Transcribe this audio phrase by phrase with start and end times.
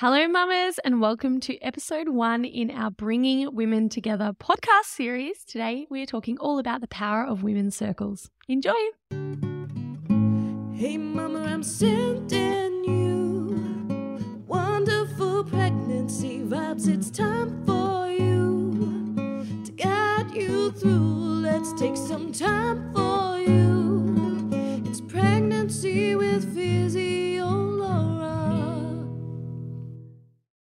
[0.00, 5.44] Hello, mamas, and welcome to episode one in our Bringing Women Together podcast series.
[5.44, 8.30] Today, we are talking all about the power of women's circles.
[8.48, 8.72] Enjoy!
[10.72, 16.88] Hey, mama, I'm sending you wonderful pregnancy vibes.
[16.88, 21.42] It's time for you to guide you through.
[21.42, 24.48] Let's take some time for you.
[24.86, 27.69] It's pregnancy with Physio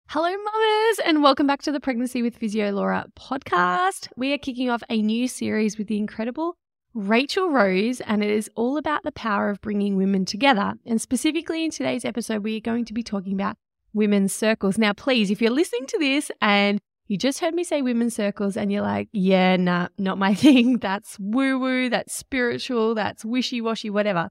[0.10, 4.08] Hello, mamas, and welcome back to the Pregnancy with Physio Laura podcast.
[4.16, 6.56] We are kicking off a new series with the incredible
[6.94, 10.76] Rachael Rose, and it is all about the power of bringing women together.
[10.86, 13.58] And specifically in today's episode, we are going to be talking about
[13.94, 14.78] women's circles.
[14.78, 16.80] Now, please, if you're listening to this and
[17.10, 20.78] you just heard me say women's circles and you're like, yeah, nah, not my thing.
[20.78, 24.30] That's woo woo, that's spiritual, that's wishy washy, whatever.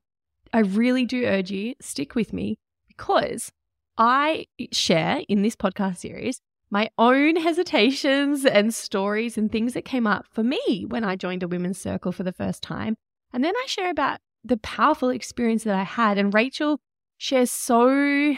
[0.54, 2.56] I really do urge you, stick with me
[2.88, 3.52] because
[3.98, 10.06] I share in this podcast series my own hesitations and stories and things that came
[10.06, 12.96] up for me when I joined a women's circle for the first time.
[13.32, 16.18] And then I share about the powerful experience that I had.
[16.18, 16.80] And Rachael
[17.18, 18.34] shares so,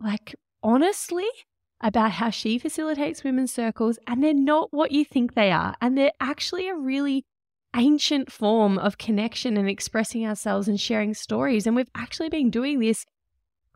[0.00, 1.28] like, honestly
[1.80, 5.74] about how she facilitates women's circles, and they're not what you think they are.
[5.80, 7.24] And they're actually a really
[7.76, 11.66] ancient form of connection and expressing ourselves and sharing stories.
[11.66, 13.04] And we've actually been doing this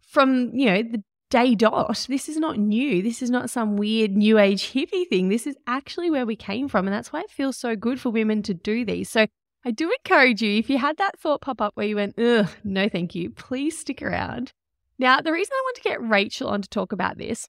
[0.00, 2.06] from, you know, the day dot.
[2.08, 3.02] This is not new.
[3.02, 5.28] This is not some weird new age hippie thing.
[5.28, 6.86] This is actually where we came from.
[6.86, 9.08] And that's why it feels so good for women to do these.
[9.08, 9.26] So
[9.64, 12.48] I do encourage you, if you had that thought pop up where you went, ugh,
[12.64, 14.52] no, thank you, please stick around.
[14.98, 17.48] Now, the reason I want to get Rachael on to talk about this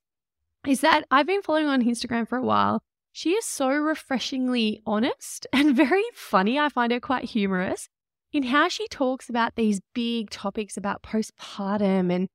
[0.68, 2.82] is that I've been following on Instagram for a while.
[3.12, 6.60] She is so refreshingly honest and very funny.
[6.60, 7.90] I find her quite humorous
[8.32, 12.28] in how she talks about these big topics about postpartum and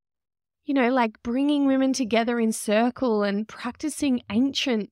[0.64, 4.90] you know, like bringing women together in circle and practicing ancient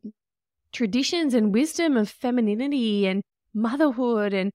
[0.72, 3.22] traditions and wisdom of femininity and
[3.54, 4.34] motherhood.
[4.34, 4.50] And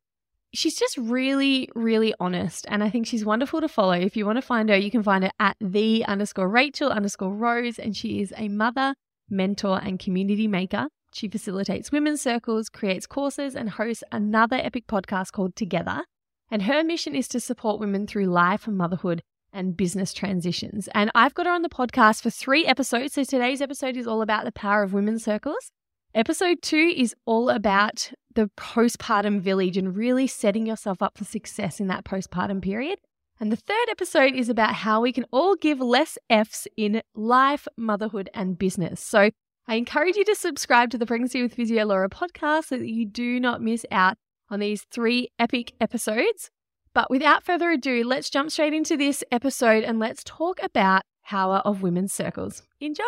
[0.54, 2.66] she's just really, really honest.
[2.70, 3.94] And I think she's wonderful to follow.
[3.94, 7.34] If you want to find her, you can find her at the underscore Rachael underscore
[7.34, 7.80] Rose.
[7.80, 8.94] And she is a mother,
[9.30, 10.88] mentor, and community maker.
[11.14, 16.04] She facilitates women's circles, creates courses, and hosts another epic podcast called Together.
[16.52, 19.24] And her mission is to support women through life and motherhood
[19.58, 20.88] and business transitions.
[20.94, 23.16] And I've got her on the podcast for three episodes.
[23.16, 25.72] So today's episode is all about the power of women's circles.
[26.14, 31.80] Episode two is all about the postpartum village and really setting yourself up for success
[31.80, 33.00] in that postpartum period.
[33.40, 37.68] And the third episode is about how we can all give less F's in life,
[37.78, 39.02] motherhood, and business.
[39.02, 39.32] So
[39.68, 43.06] I encourage you to subscribe to the Pregnancy with Physio Laura podcast so that you
[43.08, 44.18] do not miss out
[44.50, 46.52] on these three epic episodes.
[46.98, 51.58] But without further ado, let's jump straight into this episode and let's talk about power
[51.58, 52.64] of women's circles.
[52.80, 53.04] Enjoy.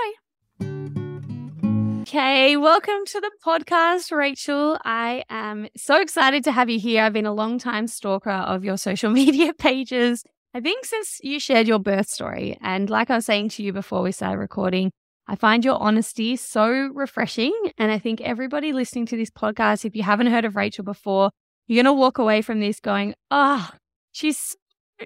[2.01, 4.77] Okay, welcome to the podcast, Rachael.
[4.85, 7.01] I am so excited to have you here.
[7.01, 10.23] I've been a long time stalker of your social media pages.
[10.53, 12.59] I think since you shared your birth story.
[12.61, 14.91] And like I was saying to you before we started recording,
[15.27, 17.59] I find your honesty so refreshing.
[17.79, 21.31] And I think everybody listening to this podcast, if you haven't heard of Rachael before,
[21.69, 23.69] you're going to walk away from this going, oh,
[24.11, 24.55] she's so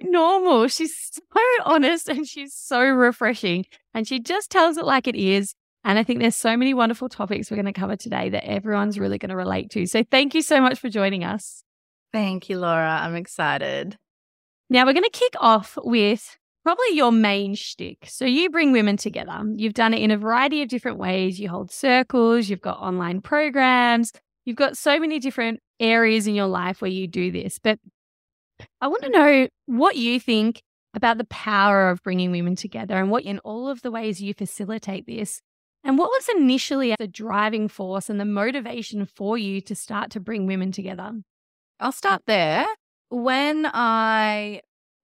[0.02, 0.70] normal.
[0.70, 3.66] She's so honest and she's so refreshing.
[3.94, 5.54] And she just tells it like it is.
[5.84, 8.98] And I think there's so many wonderful topics we're going to cover today that everyone's
[8.98, 9.86] really going to relate to.
[9.86, 11.64] So thank you so much for joining us.
[12.14, 12.90] Thank you, Laura.
[13.02, 13.98] I'm excited.
[14.70, 18.06] Now we're going to kick off with probably your main shtick.
[18.08, 19.44] So you bring women together.
[19.58, 21.42] You've done it in a variety of different ways.
[21.42, 24.14] You hold circles, you've got online programs,
[24.46, 27.60] you've got so many different areas in your life where you do this.
[27.60, 27.80] But
[28.82, 29.14] I want to mm.
[29.14, 30.62] know what you think
[30.94, 34.34] about the power of bringing women together and what in all of the ways you
[34.34, 35.42] facilitate this.
[35.84, 40.20] And what was initially the driving force and the motivation for you to start to
[40.20, 41.12] bring women together?
[41.80, 42.66] I'll start there.
[43.10, 44.62] When I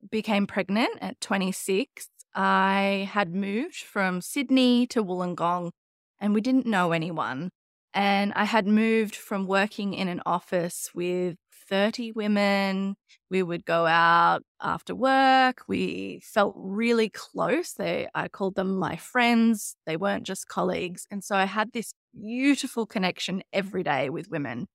[0.09, 5.71] became pregnant at 26, I had moved from Sydney to Wollongong
[6.19, 7.49] and we didn't know anyone.
[7.93, 11.37] And I had moved from working in an office with
[11.69, 12.95] 30 women.
[13.29, 15.63] We would go out after work.
[15.67, 17.73] We felt really close.
[17.73, 19.75] They I called them my friends.
[19.85, 21.05] They weren't just colleagues.
[21.11, 24.67] And so I had this beautiful connection every day with women.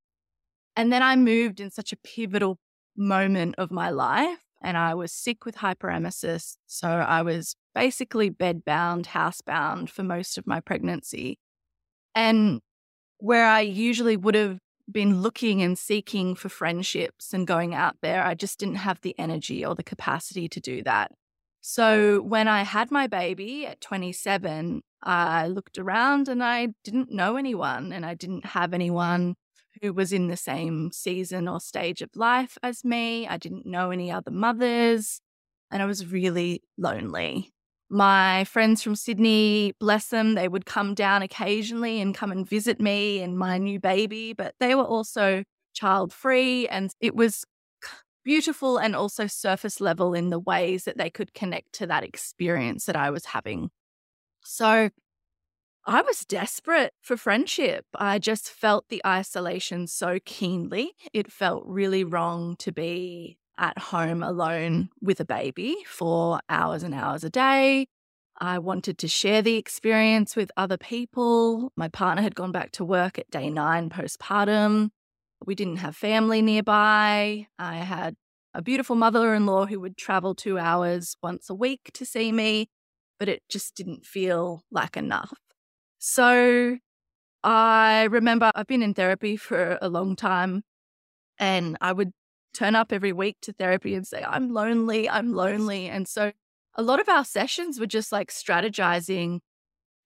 [0.76, 2.58] And then I moved in such a pivotal
[2.96, 6.56] moment of my life and I was sick with hyperemesis.
[6.66, 11.38] So I was basically bedbound, housebound for most of my pregnancy.
[12.14, 12.60] And
[13.24, 14.58] where I usually would have
[14.92, 19.18] been looking and seeking for friendships and going out there, I just didn't have the
[19.18, 21.10] energy or the capacity to do that.
[21.62, 27.36] So when I had my baby at 27, I looked around and I didn't know
[27.36, 29.36] anyone, and I didn't have anyone
[29.80, 33.26] who was in the same season or stage of life as me.
[33.26, 35.22] I didn't know any other mothers,
[35.70, 37.53] and I was really lonely.
[37.94, 42.80] My friends from Sydney, bless them, they would come down occasionally and come and visit
[42.80, 45.44] me and my new baby, but they were also
[45.74, 46.66] child free.
[46.66, 47.44] And it was
[48.24, 52.86] beautiful and also surface level in the ways that they could connect to that experience
[52.86, 53.70] that I was having.
[54.42, 54.90] So
[55.86, 57.86] I was desperate for friendship.
[57.94, 60.96] I just felt the isolation so keenly.
[61.12, 66.94] It felt really wrong to be at home alone with a baby for hours and
[66.94, 67.86] hours a day.
[68.40, 71.72] I wanted to share the experience with other people.
[71.76, 74.90] My partner had gone back to work at day nine postpartum.
[75.46, 77.46] We didn't have family nearby.
[77.58, 78.16] I had
[78.54, 82.32] a beautiful mother in law who would travel two hours once a week to see
[82.32, 82.68] me,
[83.18, 85.32] but it just didn't feel like enough.
[85.98, 86.78] So
[87.42, 90.62] I remember I've been in therapy for a long time
[91.38, 92.12] and I would
[92.54, 95.88] turn up every week to therapy and say, I'm lonely, I'm lonely.
[95.88, 96.32] And so
[96.76, 99.40] a lot of our sessions were just like strategizing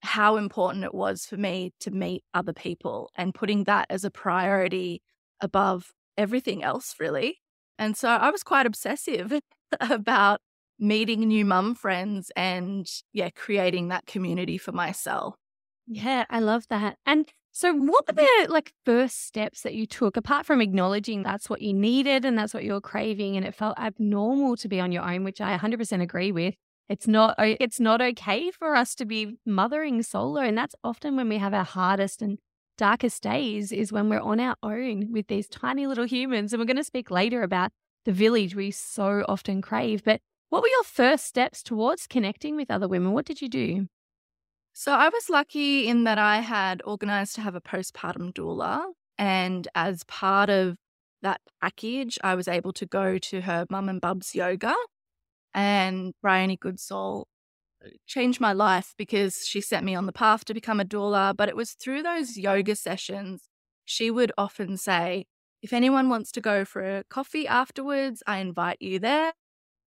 [0.00, 4.11] how important it was for me to meet other people and putting that as a
[4.11, 5.03] priority
[5.41, 7.39] above everything else, really.
[7.79, 9.33] And so I was quite obsessive
[9.81, 10.41] about
[10.79, 15.35] meeting new mum friends and, yeah, creating that community for myself.
[15.87, 16.97] Yeah, I love that.
[17.06, 21.50] And so, what were the like first steps that you took apart from acknowledging that's
[21.50, 24.78] what you needed and that's what you were craving, and it felt abnormal to be
[24.78, 26.55] on your own, which I 100% agree with.
[26.88, 31.28] It's not it's not okay for us to be mothering solo, and that's often when
[31.28, 32.38] we have our hardest and
[32.76, 36.52] darkest days is when we're on our own with these tiny little humans.
[36.52, 37.72] And we're going to speak later about
[38.04, 40.04] the village we so often crave.
[40.04, 43.14] But what were your first steps towards connecting with other women?
[43.14, 43.88] What did you do?
[44.80, 48.84] So I was lucky in that I had organized to have a postpartum doula.
[49.19, 50.76] And as part of
[51.20, 54.76] that package, I was able to go to her mum and bub's yoga.
[55.52, 57.25] And Bryony Goodsoul
[57.84, 61.36] uh, changed my life because she set me on the path to become a doula.
[61.36, 63.48] But it was through those yoga sessions,
[63.84, 65.26] she would often say,
[65.60, 69.32] if anyone wants to go for a coffee afterwards, I invite you there.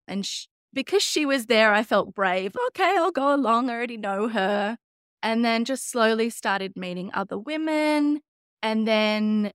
[0.05, 2.53] And she, because she was there, I felt brave.
[2.67, 3.69] Okay, I'll go along.
[3.69, 4.77] I already know her.
[5.23, 8.21] And then just slowly started meeting other women.
[8.63, 9.51] And then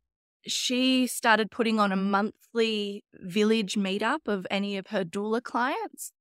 [0.47, 6.13] she started putting on a monthly village meetup of any of her doula clients.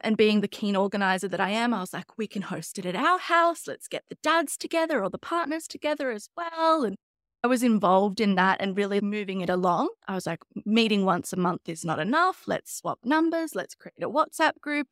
[0.00, 2.86] And being the keen organizer that I am, I was like, we can host it
[2.86, 3.66] at our house.
[3.66, 6.84] Let's get the dads together or the partners together as well.
[6.84, 6.96] And
[7.44, 9.90] I was involved in that and really moving it along.
[10.08, 12.44] I was like, meeting once a month is not enough.
[12.46, 13.54] Let's swap numbers.
[13.54, 14.86] Let's create a WhatsApp group.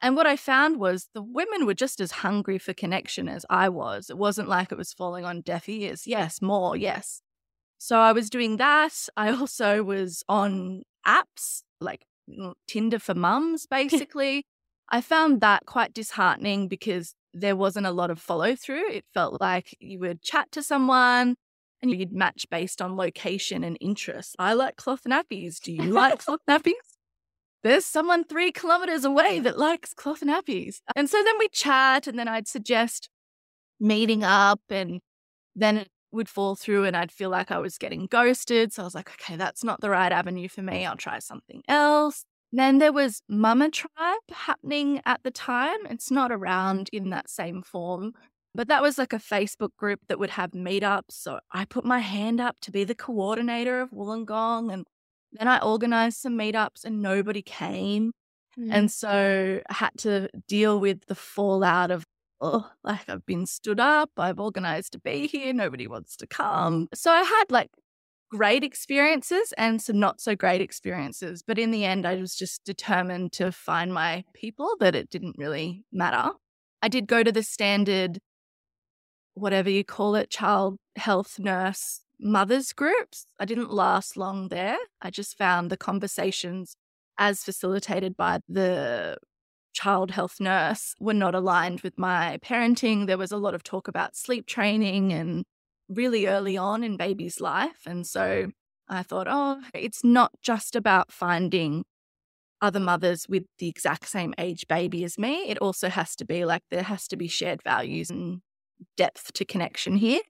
[0.00, 3.68] And what I found was the women were just as hungry for connection as I
[3.68, 4.08] was.
[4.08, 6.06] It wasn't like it was falling on deaf ears.
[6.06, 7.20] Yes, more, yes.
[7.76, 8.94] So I was doing that.
[9.14, 14.46] I also was on apps like mm, Tinder for mums, basically.
[14.88, 18.90] I found that quite disheartening because there wasn't a lot of follow through.
[18.90, 21.36] It felt like you would chat to someone,
[21.82, 24.34] and you'd match based on location and interest.
[24.38, 25.60] I like cloth nappies.
[25.60, 26.72] Do you like cloth nappies?
[27.62, 30.76] There's someone three kilometers away that likes cloth nappies.
[30.94, 33.08] And so then we chat, and then I'd suggest
[33.80, 35.00] meeting up, and
[35.56, 38.72] then it would fall through, and I'd feel like I was getting ghosted.
[38.72, 40.86] So I was like, okay, that's not the right avenue for me.
[40.86, 42.24] I'll try something else.
[42.52, 45.78] Then there was Mama Tribe happening at the time.
[45.90, 48.12] It's not around in that same form,
[48.54, 51.10] but that was like a Facebook group that would have meetups.
[51.12, 54.72] So I put my hand up to be the coordinator of Wollongong.
[54.72, 54.86] And
[55.32, 58.12] then I organized some meetups and nobody came.
[58.58, 58.68] Mm.
[58.70, 62.04] And so I had to deal with the fallout of,
[62.40, 66.88] oh, like I've been stood up, I've organized to be here, nobody wants to come.
[66.94, 67.70] So I had like
[68.30, 71.42] great experiences and some not so great experiences.
[71.46, 75.36] But in the end, I was just determined to find my people that it didn't
[75.38, 76.32] really matter.
[76.80, 78.18] I did go to the standard
[79.38, 83.26] whatever you call it, child health nurse mothers groups.
[83.38, 84.78] I didn't last long there.
[85.00, 86.76] I just found the conversations
[87.18, 89.18] as facilitated by the
[89.72, 93.06] child health nurse were not aligned with my parenting.
[93.06, 95.44] There was a lot of talk about sleep training and
[95.88, 97.82] really early on in baby's life.
[97.86, 98.48] And so
[98.88, 101.84] I thought, oh, it's not just about finding
[102.60, 105.48] other mothers with the exact same age baby as me.
[105.48, 108.40] It also has to be like there has to be shared values and
[108.96, 110.20] depth to connection here.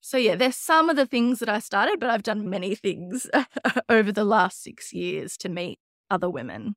[0.00, 3.28] So, yeah, there's some of the things that I started, but I've done many things
[3.88, 5.80] over the last six years to meet
[6.10, 6.76] other women.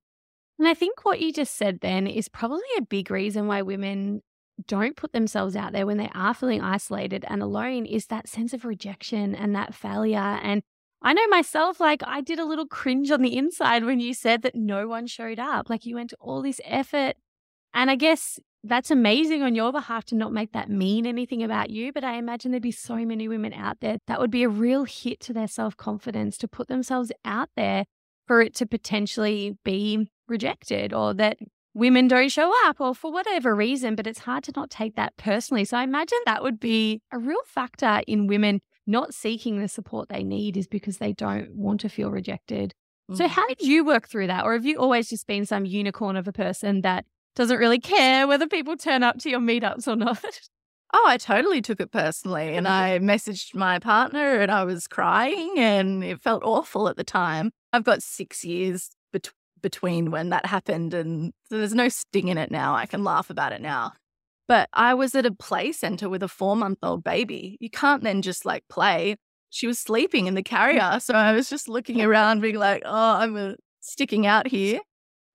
[0.57, 4.21] And I think what you just said then is probably a big reason why women
[4.67, 8.53] don't put themselves out there when they are feeling isolated and alone is that sense
[8.53, 10.17] of rejection and that failure.
[10.17, 10.61] And
[11.01, 14.41] I know myself, like I did a little cringe on the inside when you said
[14.41, 15.69] that no one showed up.
[15.69, 17.15] Like you went to all this effort.
[17.73, 21.69] And I guess that's amazing on your behalf to not make that mean anything about
[21.69, 21.93] you.
[21.93, 24.83] But I imagine there'd be so many women out there that would be a real
[24.83, 27.85] hit to their self confidence to put themselves out there
[28.27, 31.37] for it to potentially be rejected or that
[31.73, 33.95] women don't show up or for whatever reason.
[33.95, 35.65] But it's hard to not take that personally.
[35.65, 40.09] So I imagine that would be a real factor in women not seeking the support
[40.09, 42.73] they need is because they don't want to feel rejected.
[43.13, 43.29] So, Mm.
[43.29, 44.45] how did you work through that?
[44.45, 47.05] Or have you always just been some unicorn of a person that
[47.39, 50.21] doesn't really care whether people turn up to your meetups or not?
[50.91, 52.53] Oh, I totally took it personally.
[52.55, 57.03] And I messaged my partner and I was crying and it felt awful at the
[57.05, 57.51] time.
[57.71, 59.31] I've got six years bet-
[59.61, 62.75] between when that happened and there's no sting in it now.
[62.75, 63.93] I can laugh about it now.
[64.49, 67.55] But I was at a play center with a four month old baby.
[67.61, 69.15] You can't then just like play.
[69.49, 70.99] She was sleeping in the carrier.
[70.99, 74.81] So I was just looking around, being like, oh, I'm uh, sticking out here.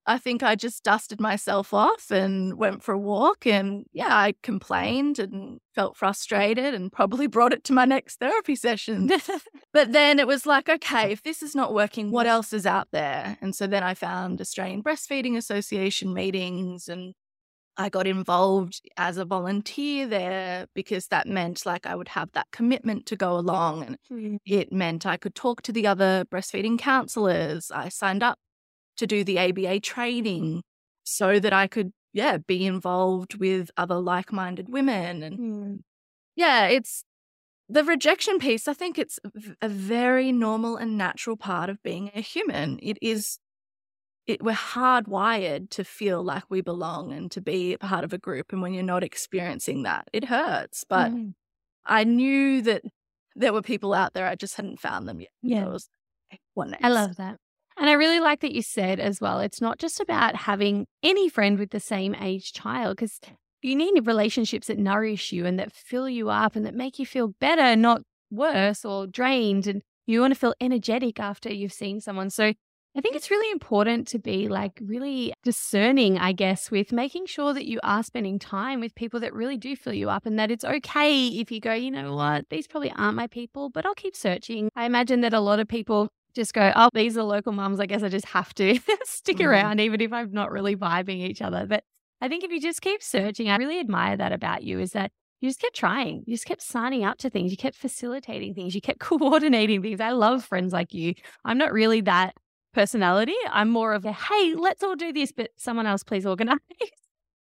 [0.06, 3.46] I think I just dusted myself off and went for a walk.
[3.46, 8.54] And yeah, I complained and felt frustrated and probably brought it to my next therapy
[8.54, 9.10] session.
[9.72, 12.88] but then it was like, okay, if this is not working, what else is out
[12.92, 13.38] there?
[13.40, 17.14] And so then I found Australian Breastfeeding Association meetings and
[17.76, 22.46] I got involved as a volunteer there because that meant like I would have that
[22.52, 24.36] commitment to go along and hmm.
[24.46, 27.72] it meant I could talk to the other breastfeeding counselors.
[27.72, 28.38] I signed up
[28.96, 30.62] to do the ABA training
[31.04, 35.22] so that I could, yeah, be involved with other like minded women.
[35.22, 35.76] And Hmm.
[36.36, 37.04] yeah, it's
[37.68, 38.68] the rejection piece.
[38.68, 39.18] I think it's
[39.62, 42.78] a very normal and natural part of being a human.
[42.82, 43.38] It is,
[44.26, 48.18] it, we're hardwired to feel like we belong and to be a part of a
[48.18, 48.52] group.
[48.52, 50.84] And when you're not experiencing that, it hurts.
[50.88, 51.34] But Mm.
[51.86, 52.82] I knew that
[53.36, 54.26] there were people out there.
[54.26, 55.30] I just hadn't found them yet.
[55.42, 55.66] So Yeah.
[55.66, 55.88] it was,
[56.32, 56.84] okay, what next?
[56.84, 57.38] I love that.
[57.76, 61.28] And I really like that you said as well, it's not just about having any
[61.28, 63.20] friend with the same age child, because
[63.62, 67.06] you need relationships that nourish you and that fill you up and that make you
[67.06, 69.66] feel better, not worse or drained.
[69.66, 72.30] And you want to feel energetic after you've seen someone.
[72.30, 72.52] So
[72.96, 77.52] I think it's really important to be like really discerning, I guess, with making sure
[77.52, 80.52] that you are spending time with people that really do fill you up and that
[80.52, 83.94] it's okay if you go, you know what, these probably aren't my people, but I'll
[83.94, 84.68] keep searching.
[84.76, 87.80] I imagine that a lot of people just go, oh, these are local mums.
[87.80, 89.46] I guess I just have to stick Mhm.
[89.46, 91.66] around, even if I'm not really vibing each other.
[91.66, 91.84] But
[92.20, 95.12] I think if you just keep searching, I really admire that about you is that
[95.40, 96.24] you just kept trying.
[96.26, 97.50] You just kept signing up to things.
[97.50, 98.74] You kept facilitating things.
[98.74, 100.00] You kept coordinating things.
[100.00, 101.14] I love friends like you.
[101.44, 102.34] I'm not really that
[102.72, 103.34] personality.
[103.50, 106.58] I'm more of a, hey, let's all do this, but someone else please organize.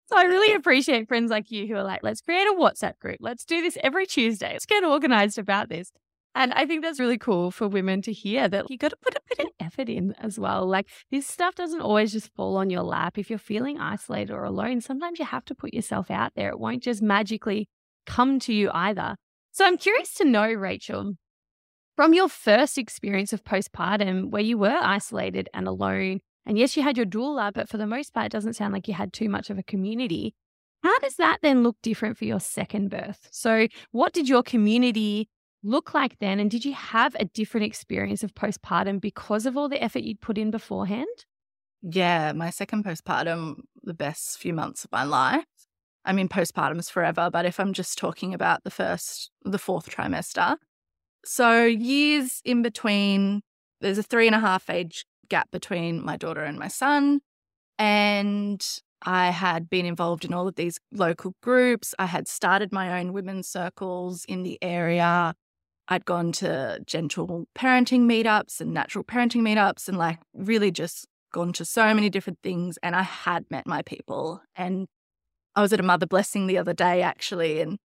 [0.08, 3.18] So I really appreciate friends like you who are like, let's create a WhatsApp group.
[3.20, 4.54] Let's do this every Tuesday.
[4.54, 5.92] Let's get organized about this.
[6.34, 9.16] And I think that's really cool for women to hear that you got to put
[9.16, 10.66] a bit of effort in as well.
[10.66, 13.18] Like this stuff doesn't always just fall on your lap.
[13.18, 16.50] If you're feeling isolated or alone, sometimes you have to put yourself out there.
[16.50, 17.68] It won't just magically
[18.06, 19.16] come to you either.
[19.50, 21.14] So I'm curious to know, Rachael,
[21.96, 26.82] from your first experience of postpartum where you were isolated and alone, and yes, you
[26.82, 29.28] had your doula, but for the most part, it doesn't sound like you had too
[29.28, 30.34] much of a community.
[30.82, 33.28] How does that then look different for your second birth?
[33.30, 35.28] So, what did your community
[35.62, 36.40] look like then?
[36.40, 40.20] And did you have a different experience of postpartum because of all the effort you'd
[40.20, 41.26] put in beforehand?
[41.82, 45.44] Yeah, my second postpartum, the best few months of my life.
[46.04, 50.56] I mean, postpartum's forever, but if I'm just talking about the first, the fourth trimester.
[51.24, 53.42] So, years in between,
[53.80, 57.20] there's a three and a half age gap between my daughter and my son.
[57.78, 58.66] And
[59.02, 61.94] I had been involved in all of these local groups.
[61.98, 65.34] I had started my own women's circles in the area.
[65.92, 71.52] I'd gone to gentle parenting meetups and natural parenting meetups and like really just gone
[71.54, 72.78] to so many different things.
[72.80, 74.40] And I had met my people.
[74.54, 74.86] And
[75.56, 77.60] I was at a mother blessing the other day actually.
[77.60, 77.78] And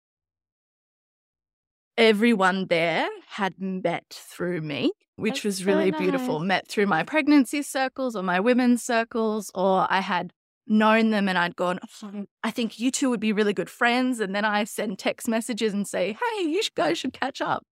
[1.97, 6.41] everyone there had met through me, which That's was so really beautiful.
[6.41, 10.33] Met through my pregnancy circles or my women's circles, or I had
[10.67, 14.21] known them and I'd gone, "Oh, I think you two would be really good friends.
[14.21, 17.65] And then I send text messages and say, hey, you guys should catch up.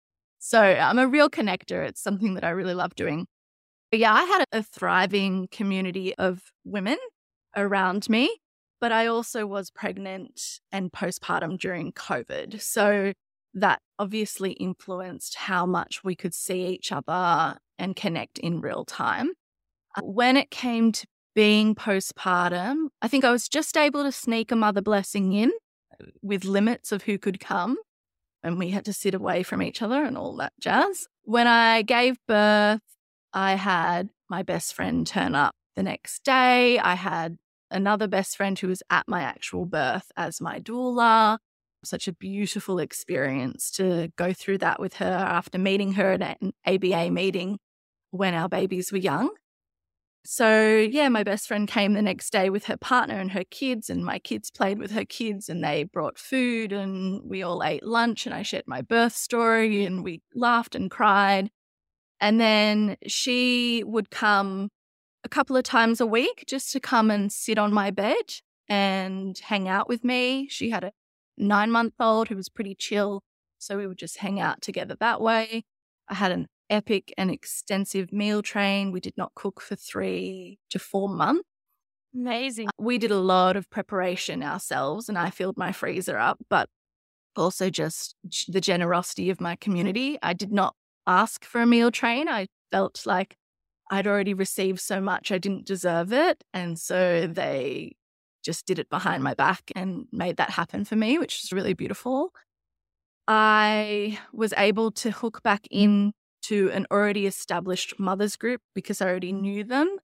[0.44, 1.87] So I'm a real connector.
[1.87, 3.28] It's something that I really love doing.
[3.92, 6.99] But yeah, I had a thriving community of women
[7.56, 8.40] around me,
[8.80, 12.61] but I also was pregnant and postpartum during COVID.
[12.61, 13.12] So
[13.54, 19.30] that obviously influenced how much we could see each other and connect in real time.
[19.96, 21.06] Uh, When it came to
[21.37, 25.52] being postpartum, I think I was just able to sneak a mother blessing in
[26.20, 27.76] with limits of who could come.
[28.42, 31.06] And we had to sit away from each other and all that jazz.
[31.25, 32.80] When I gave birth,
[33.32, 36.78] I had my best friend turn up the next day.
[36.78, 37.38] I had
[37.70, 41.38] another best friend who was at my actual birth as my doula.
[41.84, 46.52] Such a beautiful experience to go through that with her after meeting her at an
[46.66, 47.58] ABA meeting
[48.11, 49.30] when our babies were young.
[50.25, 53.91] So, yeah, my best friend came the next day with her partner and her kids,
[53.91, 57.83] and my kids played with her kids, and they brought food, and we all ate
[57.83, 61.50] lunch, and I shared my birth story, and we laughed and cried.
[62.21, 64.71] And then she would come
[65.25, 69.38] a couple of times a week just to come and sit on my bed and
[69.38, 70.49] hang out with me.
[70.50, 70.93] She had a
[71.37, 73.23] nine month old who was pretty chill.
[73.59, 75.64] So we would just hang out together that way.
[76.09, 78.91] I had an epic and extensive meal train.
[78.91, 81.45] We did not cook for three to four months.
[82.14, 82.69] Amazing.
[82.69, 86.69] Uh, we did a lot of preparation ourselves and I filled my freezer up, but
[87.37, 88.17] also just
[88.49, 90.19] the generosity of my community.
[90.23, 90.75] I did not
[91.07, 92.29] ask for a meal train.
[92.29, 93.37] I felt like
[93.91, 96.45] I'd already received so much, I didn't deserve it.
[96.55, 97.93] And so they
[98.45, 101.75] just did it behind my back and made that happen for me, which is really
[101.75, 102.33] beautiful.
[103.29, 109.08] I was able to hook back in to an already established mothers group because I
[109.08, 109.96] already knew them.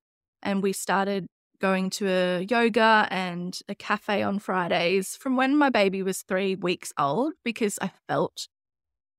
[0.42, 1.26] And we started
[1.60, 6.54] going to a yoga and a cafe on Fridays from when my baby was three
[6.54, 8.48] weeks old because I felt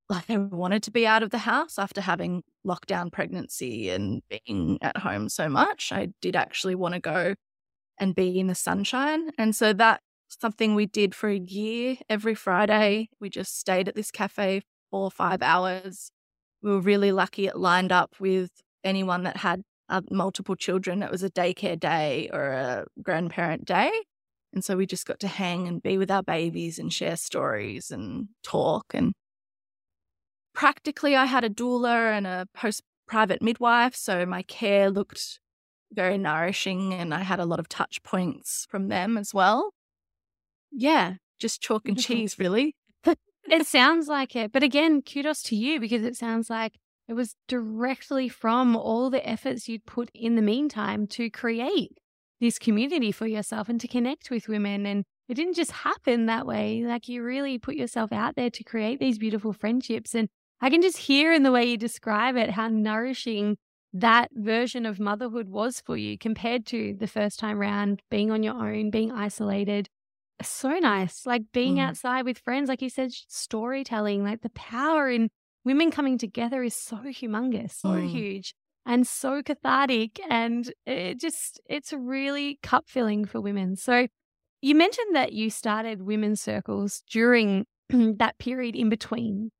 [0.09, 4.79] like I wanted to be out of the house after having lockdown pregnancy and being
[4.81, 5.91] at home so much.
[5.91, 7.35] I did actually want to go
[7.99, 9.29] and be in the sunshine.
[9.37, 13.09] And so that's something we did for a year every Friday.
[13.19, 16.11] We just stayed at this cafe four or five hours.
[16.61, 18.51] We were really lucky it lined up with
[18.83, 21.03] anyone that had uh, multiple children.
[21.03, 23.91] It was a daycare day or a grandparent day.
[24.53, 27.91] And so we just got to hang and be with our babies and share stories
[27.91, 28.85] and talk.
[28.93, 29.13] And
[30.53, 33.95] practically, I had a doula and a post private midwife.
[33.95, 35.39] So my care looked
[35.91, 39.71] very nourishing and I had a lot of touch points from them as well.
[40.71, 42.75] Yeah, just chalk and cheese, really.
[43.51, 44.51] It sounds like it.
[44.51, 49.27] But again, kudos to you because it sounds like it was directly from all the
[49.27, 51.97] efforts you'd put in the meantime to create
[52.39, 54.85] this community for yourself and to connect with women.
[54.85, 56.83] And it didn't just happen that way.
[56.85, 60.13] Like you really put yourself out there to create these beautiful friendships.
[60.13, 60.29] And
[60.61, 63.57] I can just hear in the way you describe it how nourishing
[63.93, 68.43] that version of motherhood was for you compared to the first time round, being on
[68.43, 69.89] your own, being isolated.
[70.41, 71.25] So nice.
[71.25, 71.87] Like being mm.
[71.87, 75.29] outside with friends, like you said, storytelling, like the power in
[75.65, 78.09] women coming together is so humongous, so mm.
[78.09, 78.53] huge
[78.85, 80.19] and so cathartic.
[80.29, 83.75] And it just, it's really cup filling for women.
[83.75, 84.07] So
[84.61, 89.51] you mentioned that you started women's circles during that period in between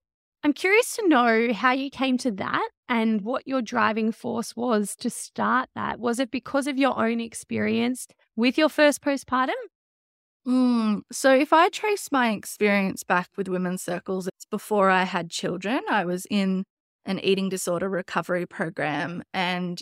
[0.42, 4.96] I'm curious to know how you came to that and what your driving force was
[4.98, 6.00] to start that.
[6.00, 9.50] Was it because of your own experience with your first postpartum?
[10.50, 15.30] Mm, so, if I trace my experience back with women's circles, it's before I had
[15.30, 15.82] children.
[15.90, 16.64] I was in
[17.06, 19.22] an eating disorder recovery program.
[19.32, 19.80] And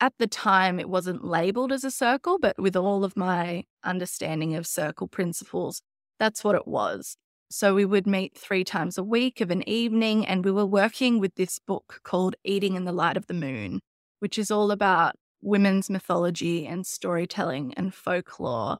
[0.00, 4.54] at the time, it wasn't labeled as a circle, but with all of my understanding
[4.54, 5.82] of circle principles,
[6.20, 7.16] that's what it was.
[7.50, 11.18] So we would meet three times a week of an evening, and we were working
[11.18, 13.80] with this book called Eating in the Light of the Moon,
[14.20, 18.78] which is all about women's mythology and storytelling and folklore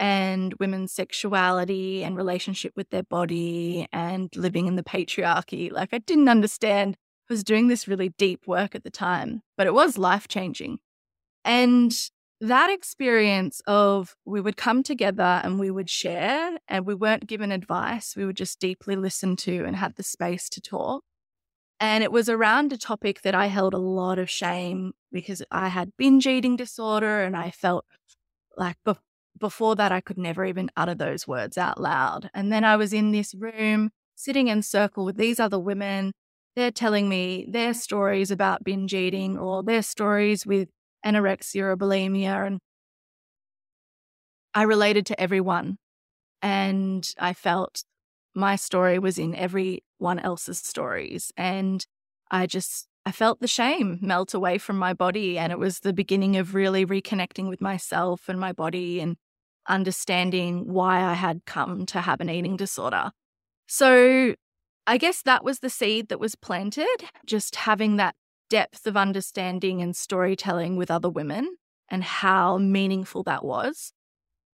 [0.00, 5.70] and women's sexuality and relationship with their body and living in the patriarchy.
[5.70, 6.96] Like I didn't understand,
[7.28, 10.78] I was doing this really deep work at the time, but it was life changing.
[11.44, 11.94] And
[12.40, 17.52] that experience of we would come together and we would share and we weren't given
[17.52, 21.02] advice we would just deeply listen to and had the space to talk
[21.78, 25.68] and it was around a topic that i held a lot of shame because i
[25.68, 27.84] had binge eating disorder and i felt
[28.56, 28.76] like
[29.40, 32.92] before that i could never even utter those words out loud and then i was
[32.92, 36.12] in this room sitting in circle with these other women
[36.56, 40.68] they're telling me their stories about binge eating or their stories with
[41.04, 42.46] anorexia or bulimia.
[42.46, 42.58] And
[44.54, 45.78] I related to everyone.
[46.42, 47.84] And I felt
[48.34, 51.32] my story was in everyone else's stories.
[51.36, 51.86] And
[52.30, 55.38] I just, I felt the shame melt away from my body.
[55.38, 59.16] And it was the beginning of really reconnecting with myself and my body and
[59.70, 63.12] understanding why I had come to have an eating disorder.
[63.66, 64.34] So
[64.86, 68.14] I guess that was the seed that was planted, just having that
[68.50, 71.56] depth of understanding and storytelling with other women
[71.88, 73.92] and how meaningful that was.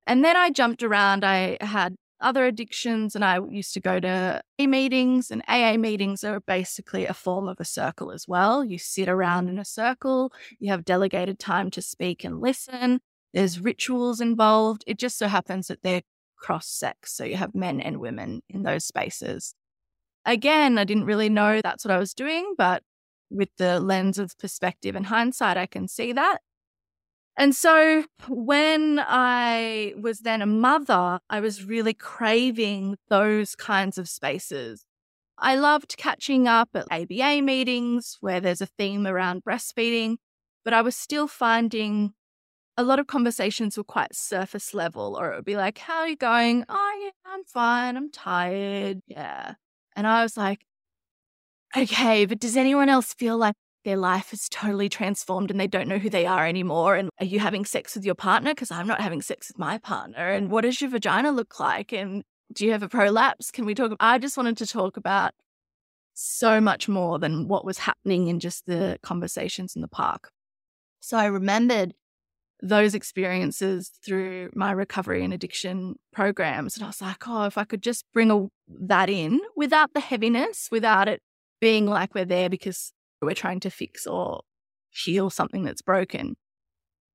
[0.06, 1.24] And then I jumped around.
[1.24, 3.14] I had other addictions.
[3.14, 7.60] And I used to go to meetings, and AA meetings are basically a form of
[7.60, 8.64] a circle as well.
[8.64, 13.00] You sit around in a circle, you have delegated time to speak and listen.
[13.32, 14.84] There's rituals involved.
[14.86, 16.02] It just so happens that they're
[16.36, 17.12] cross sex.
[17.12, 19.54] So you have men and women in those spaces.
[20.24, 22.82] Again, I didn't really know that's what I was doing, but
[23.30, 26.38] with the lens of perspective and hindsight, I can see that.
[27.38, 34.08] And so when I was then a mother, I was really craving those kinds of
[34.08, 34.86] spaces.
[35.38, 40.16] I loved catching up at ABA meetings where there's a theme around breastfeeding,
[40.64, 42.14] but I was still finding
[42.76, 46.08] a lot of conversations were quite surface level, or it would be like, How are
[46.08, 46.64] you going?
[46.68, 47.96] Oh, yeah, I'm fine.
[47.96, 49.00] I'm tired.
[49.06, 49.54] Yeah.
[49.94, 50.66] And I was like,
[51.76, 55.88] Okay, but does anyone else feel like their life is totally transformed and they don't
[55.88, 56.96] know who they are anymore?
[56.96, 58.50] And are you having sex with your partner?
[58.52, 60.28] Because I'm not having sex with my partner.
[60.30, 61.92] And what does your vagina look like?
[61.92, 63.50] And do you have a prolapse?
[63.50, 63.92] Can we talk?
[64.00, 65.32] I just wanted to talk about
[66.14, 70.30] so much more than what was happening in just the conversations in the park.
[71.00, 71.94] So I remembered
[72.62, 76.76] those experiences through my recovery and addiction programs.
[76.76, 80.00] And I was like, oh, if I could just bring a, that in without the
[80.00, 81.20] heaviness, without it
[81.60, 84.42] being like we're there because we're trying to fix or
[84.90, 86.36] heal something that's broken.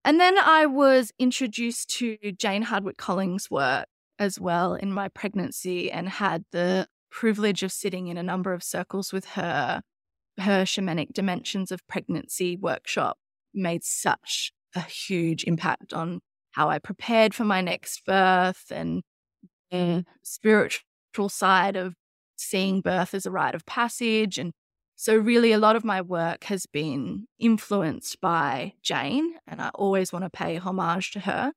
[0.03, 5.91] And then I was introduced to Jane Hardwicke Collins' work as well in my pregnancy
[5.91, 9.81] and had the privilege of sitting in a number of circles with her.
[10.37, 13.17] Her shamanic dimensions of pregnancy workshop
[13.53, 19.03] made such a huge impact on how I prepared for my next birth and
[19.71, 19.99] the mm-hmm.
[20.23, 21.95] spiritual side of
[22.35, 24.37] seeing birth as a rite of passage.
[24.37, 24.51] And
[24.95, 30.13] so, really, a lot of my work has been influenced by Jane, and I always
[30.13, 31.53] want to pay homage to her.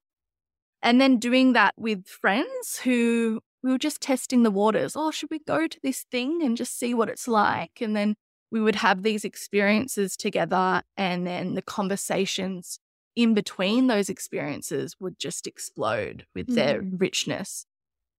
[0.83, 4.95] And then doing that with friends who we were just testing the waters.
[4.95, 7.81] Oh, should we go to this thing and just see what it's like?
[7.81, 8.15] And then
[8.51, 12.79] we would have these experiences together, and then the conversations
[13.17, 16.55] in between those experiences would just explode with mm.
[16.55, 17.67] their richness.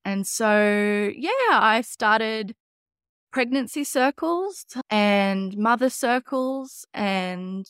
[0.04, 2.56] And so, yeah, I started
[3.32, 6.86] pregnancy circles and mother circles.
[6.94, 7.66] And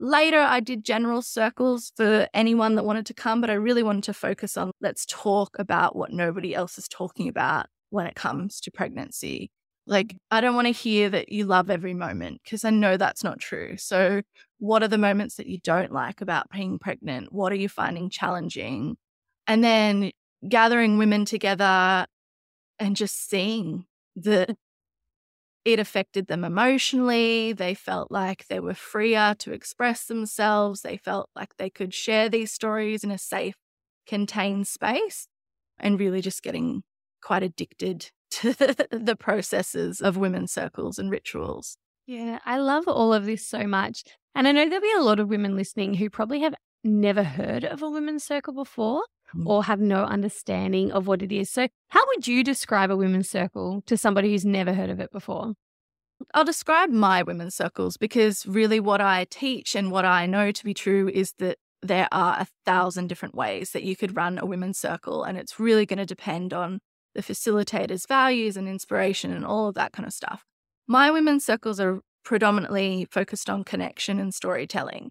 [0.00, 4.04] later I did general circles for anyone that wanted to come, but I really wanted
[4.04, 8.60] to focus on let's talk about what nobody else is talking about when it comes
[8.62, 9.50] to pregnancy.
[9.86, 13.22] Like, I don't want to hear that you love every moment because I know that's
[13.22, 13.76] not true.
[13.76, 14.22] So,
[14.58, 17.32] what are the moments that you don't like about being pregnant?
[17.32, 18.96] What are you finding challenging?
[19.46, 20.10] And then
[20.48, 22.06] gathering women together
[22.78, 24.56] and just seeing that mm.
[25.64, 27.52] it affected them emotionally.
[27.52, 30.82] They felt like they were freer to express themselves.
[30.82, 33.56] They felt like they could share these stories in a safe,
[34.06, 35.28] contained space
[35.78, 36.82] and really just getting
[37.22, 38.52] quite addicted to
[38.90, 41.78] the processes of women's circles and rituals.
[42.06, 44.04] Yeah, I love all of this so much.
[44.34, 47.64] And I know there'll be a lot of women listening who probably have never heard
[47.64, 49.02] of a women's circle before
[49.34, 49.46] mm.
[49.46, 51.50] or have no understanding of what it is.
[51.50, 55.10] So, how would you describe a women's circle to somebody who's never heard of it
[55.10, 55.54] before?
[56.32, 60.64] I'll describe my women's circles because really what I teach and what I know to
[60.64, 64.46] be true is that there are a thousand different ways that you could run a
[64.46, 65.24] women's circle.
[65.24, 66.80] And it's really going to depend on
[67.16, 70.44] the facilitator's values and inspiration and all of that kind of stuff.
[70.86, 75.10] My women's circles are predominantly focused on connection and storytelling.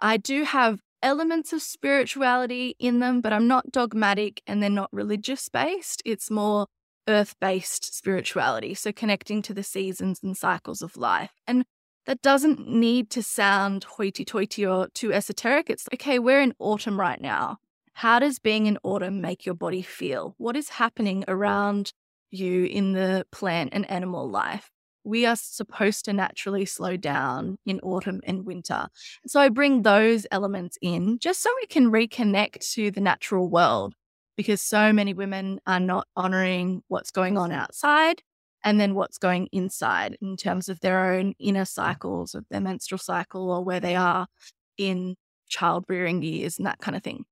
[0.00, 4.88] I do have elements of spirituality in them, but I'm not dogmatic and they're not
[4.92, 6.02] religious based.
[6.04, 6.66] It's more
[7.06, 8.74] earth based spirituality.
[8.74, 11.30] So connecting to the seasons and cycles of life.
[11.46, 11.64] And
[12.06, 15.70] that doesn't need to sound hoity toity or too esoteric.
[15.70, 17.58] It's okay, we're in autumn right now.
[17.94, 20.34] How does being in autumn make your body feel?
[20.36, 21.92] What is happening around
[22.30, 24.70] you in the plant and animal life?
[25.04, 28.88] We are supposed to naturally slow down in autumn and winter.
[29.26, 33.94] So I bring those elements in just so we can reconnect to the natural world
[34.36, 38.22] because so many women are not honoring what's going on outside
[38.64, 42.98] and then what's going inside in terms of their own inner cycles of their menstrual
[42.98, 44.26] cycle or where they are
[44.78, 45.14] in
[45.48, 47.24] child rearing years and that kind of thing.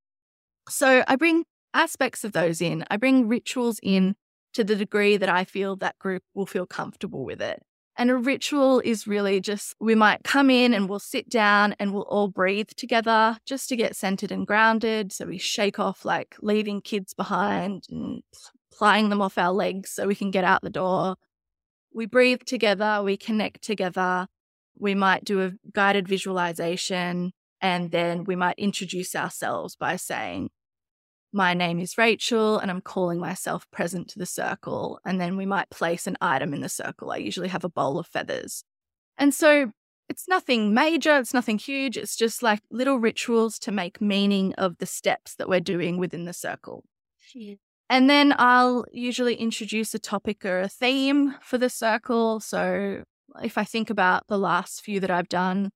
[0.69, 1.45] So I bring
[1.75, 2.85] aspects of those in.
[2.91, 4.15] I bring rituals in
[4.55, 7.63] to the degree that I feel that group will feel comfortable with it.
[7.97, 11.93] And a ritual is really just we might come in and we'll sit down and
[11.93, 15.13] we'll all breathe together just to get centered and grounded.
[15.13, 18.23] So we shake off like leaving kids behind and
[18.73, 21.17] plying them off our legs so we can get out the door.
[21.93, 24.27] We breathe together, we connect together.
[24.79, 30.51] We might do a guided visualization and then we might introduce ourselves by saying,
[31.33, 35.01] my name is Rachael and I'm calling myself present to the circle.
[35.05, 37.11] And then we might place an item in the circle.
[37.11, 38.65] I usually have a bowl of feathers.
[39.17, 39.71] And so
[40.09, 41.97] it's nothing major, it's nothing huge.
[41.97, 46.27] It's just like little rituals to make meaning of the steps that we're doing within
[46.27, 46.85] the circle.
[47.89, 52.41] And then I'll usually introduce a topic or a theme for the circle.
[52.41, 53.05] So
[53.43, 55.71] if I think about the last few that I've done,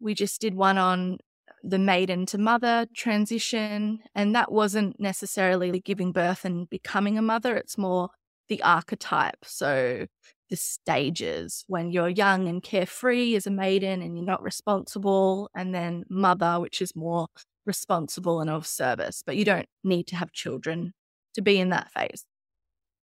[0.00, 1.18] we just did one on
[1.62, 4.00] the maiden to mother transition.
[4.14, 8.10] And that wasn't necessarily giving birth and becoming a mother, it's more
[8.48, 9.44] the archetype.
[9.44, 10.06] So
[10.48, 15.74] the stages when you're young and carefree as a maiden and you're not responsible, and
[15.74, 17.26] then mother, which is more
[17.64, 20.92] responsible and of service, but you don't need to have children
[21.34, 22.24] to be in that phase.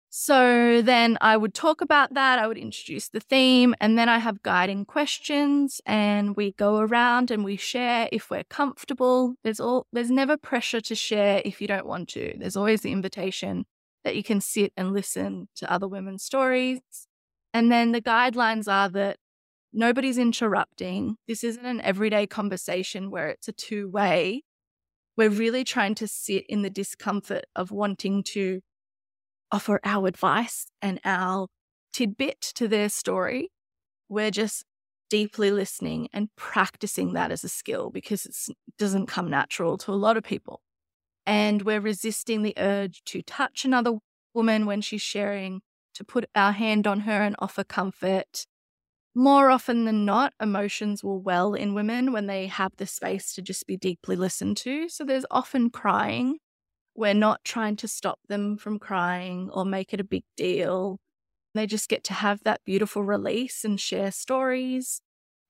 [0.09, 2.39] So then I would talk about that.
[2.39, 7.31] I would introduce the theme, and then I have guiding questions, and we go around
[7.31, 9.35] and we share if we're comfortable.
[9.45, 12.35] There's all there's never pressure to share if you don't want to.
[12.39, 13.67] There's always the invitation
[14.05, 16.81] that you can sit and listen to other women's stories.
[17.53, 19.17] And then the guidelines are that
[19.73, 21.17] nobody's interrupting.
[21.27, 24.45] This isn't an everyday conversation where it's a two way.
[25.17, 28.61] We're really trying to sit in the discomfort of wanting to
[29.51, 31.49] offer our advice and our
[31.93, 33.51] tidbit to their story.
[34.09, 34.65] We're just
[35.09, 39.95] deeply listening and practicing that as a skill because it doesn't come natural to a
[39.95, 40.61] lot of people.
[41.25, 43.99] And we're resisting the urge to touch another
[44.35, 45.61] woman when she's sharing,
[45.95, 48.47] to put our hand on her and offer comfort.
[49.15, 53.43] More often than not, emotions will well in women when they have the space to
[53.43, 54.89] just be deeply listened to.
[54.89, 56.39] So there's often crying
[56.97, 60.99] we're not trying to stop them from crying or make it a big deal.
[61.55, 65.01] They just get to have that beautiful release and share stories.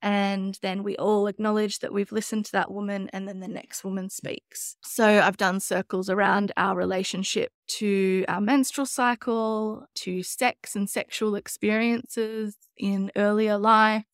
[0.02, 3.82] And then we all acknowledge that we've listened to that woman, and then the next
[3.82, 4.76] woman speaks.
[4.82, 11.34] So I've done circles around our relationship to our menstrual cycle, to sex and sexual
[11.34, 14.04] experiences in earlier life,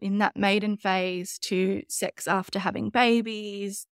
[0.00, 3.86] in that maiden phase, to sex after having babies,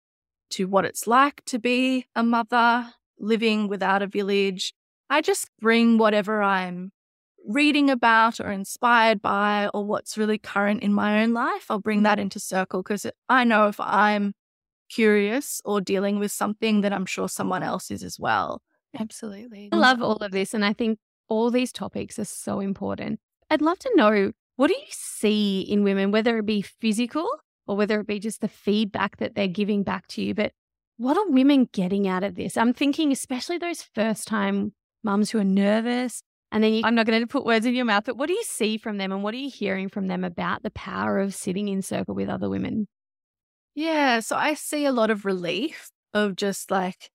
[0.51, 4.73] to what it's like to be a mother living without a village.
[5.09, 6.91] I just bring whatever I'm
[7.47, 11.65] reading about or inspired by or what's really current in my own life.
[11.69, 14.33] I'll bring that into circle because I know if I'm
[14.89, 18.61] curious or dealing with something that I'm sure someone else is as well.
[18.97, 19.69] Absolutely.
[19.71, 20.53] I love all of this.
[20.53, 23.19] And I think all these topics are so important.
[23.49, 27.29] I'd love to know what do you see in women, whether it be physical
[27.67, 30.33] or whether it be just the feedback that they're giving back to you.
[30.33, 30.53] But
[30.97, 32.57] what are women getting out of this?
[32.57, 36.23] I'm thinking, especially those first time mums who are nervous.
[36.51, 38.33] And then you, I'm not going to put words in your mouth, but what do
[38.33, 41.35] you see from them and what are you hearing from them about the power of
[41.35, 42.87] sitting in circle with other women?
[43.75, 44.21] Yeah.
[44.21, 47.11] So I see a lot of relief of just like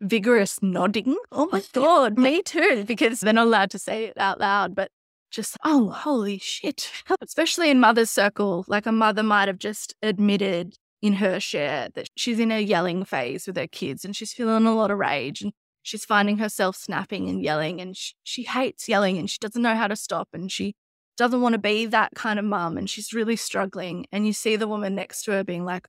[0.00, 1.16] vigorous nodding.
[1.32, 4.74] Oh my God, me too, because they're not allowed to say it out loud.
[4.74, 4.90] But
[5.36, 6.90] just, oh, holy shit.
[7.22, 12.08] Especially in mother's circle, like a mother might have just admitted in her share that
[12.16, 15.42] she's in a yelling phase with her kids and she's feeling a lot of rage
[15.42, 19.62] and she's finding herself snapping and yelling and she, she hates yelling and she doesn't
[19.62, 20.74] know how to stop and she
[21.16, 24.06] doesn't want to be that kind of mum and she's really struggling.
[24.10, 25.86] And you see the woman next to her being like,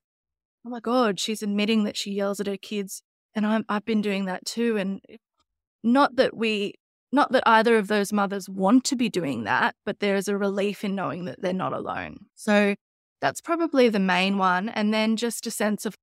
[0.65, 3.01] oh my God, she's admitting that she yells at her kids.
[3.33, 4.77] And I'm, I've been doing that too.
[4.77, 5.01] And
[5.83, 6.75] not that we
[7.11, 10.37] not that either of those mothers want to be doing that, but there is a
[10.37, 12.25] relief in knowing that they're not alone.
[12.35, 12.75] So
[13.21, 14.69] that's probably the main one.
[14.69, 15.95] And then just a sense of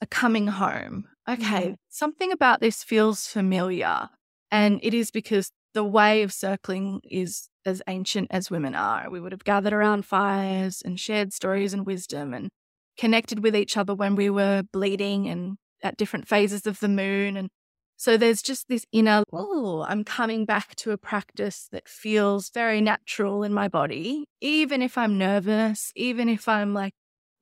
[0.00, 1.06] a coming home.
[1.28, 1.74] Okay, mm-hmm.
[1.88, 4.08] something about this feels familiar.
[4.50, 9.10] And it is because the way of circling is as ancient as women are.
[9.10, 12.48] We would have gathered around fires and shared stories and wisdom and
[12.96, 17.36] connected with each other when we were bleeding and at different phases of the moon
[17.36, 17.50] and
[17.96, 22.80] so there's just this inner, oh, I'm coming back to a practice that feels very
[22.80, 26.92] natural in my body, even if I'm nervous, even if I'm like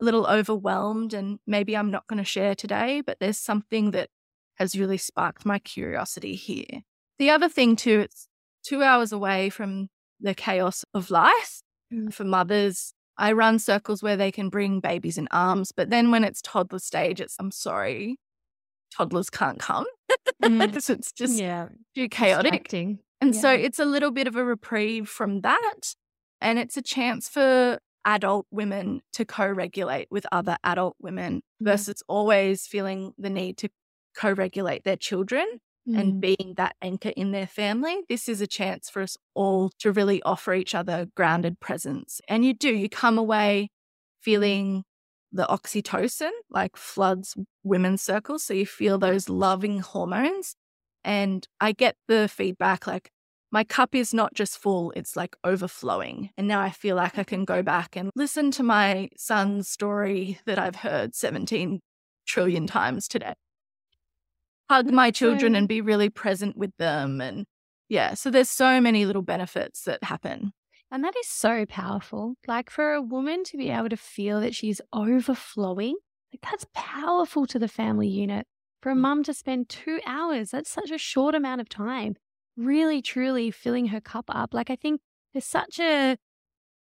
[0.01, 4.11] a little overwhelmed and maybe I'm not going to share today, but there's something that
[4.57, 6.83] has really sparked my curiosity here.
[7.19, 8.29] The other thing, too, it's
[8.65, 9.89] two hours away from
[10.21, 11.63] the chaos of life.
[11.93, 12.13] Mm.
[12.13, 16.25] For mothers, I run circles where they can bring babies in arms, but then when
[16.25, 18.17] it's toddler stage, it's, I'm sorry,
[18.97, 19.87] toddlers can't come.
[20.55, 20.91] Mm.
[20.91, 21.69] it's just yeah.
[21.95, 22.73] too chaotic.
[23.21, 23.41] And yeah.
[23.41, 25.95] so it's a little bit of a reprieve from that.
[26.41, 31.67] And it's a chance for adult women to co regulate with other adult women mm.
[31.67, 33.69] versus always feeling the need to
[34.17, 35.47] co regulate their children
[35.89, 35.99] mm.
[35.99, 38.03] and being that anchor in their family.
[38.09, 42.21] This is a chance for us all to really offer each other grounded presence.
[42.29, 43.71] And you do, you come away
[44.21, 44.85] feeling
[45.35, 48.45] the oxytocin like floods women's circles.
[48.45, 50.55] So you feel those loving hormones.
[51.03, 53.11] And I get the feedback like,
[53.51, 56.31] my cup is not just full, it's like overflowing.
[56.37, 57.29] And now I feel like I mm-hmm.
[57.29, 61.81] can go back and listen to my son's story that I've heard 17
[62.27, 63.35] trillion times today.
[64.71, 67.21] Hug my children and be really present with them.
[67.21, 67.45] And
[67.89, 70.53] yeah, so there's so many little benefits that happen.
[70.95, 72.37] And that is so powerful.
[72.47, 75.97] Like for a woman to be able to feel that she's overflowing,
[76.33, 78.47] like that's powerful to the family unit.
[78.81, 78.99] For a mm.
[78.99, 82.15] mum to spend two hours, that's such a short amount of time,
[82.57, 84.55] really truly filling her cup up.
[84.55, 85.01] Like I think
[85.33, 86.17] there's such a,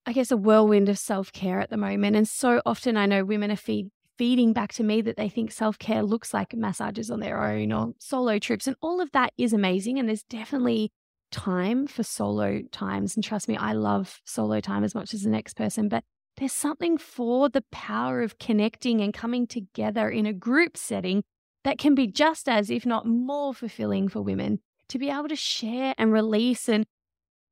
[0.05, 2.17] I guess, a whirlwind of self care at the moment.
[2.17, 5.53] And so often I know women are feed, feeding back to me that they think
[5.53, 8.67] self care looks like massages on their own or solo trips.
[8.67, 9.99] And all of that is amazing.
[9.99, 10.91] And there's definitely
[11.31, 13.15] time for solo times.
[13.15, 15.89] And trust me, I love solo time as much as the next person.
[15.89, 16.03] But
[16.37, 21.23] there's something for the power of connecting and coming together in a group setting
[21.63, 25.35] that can be just as, if not more, fulfilling for women to be able to
[25.35, 26.67] share and release.
[26.67, 26.85] And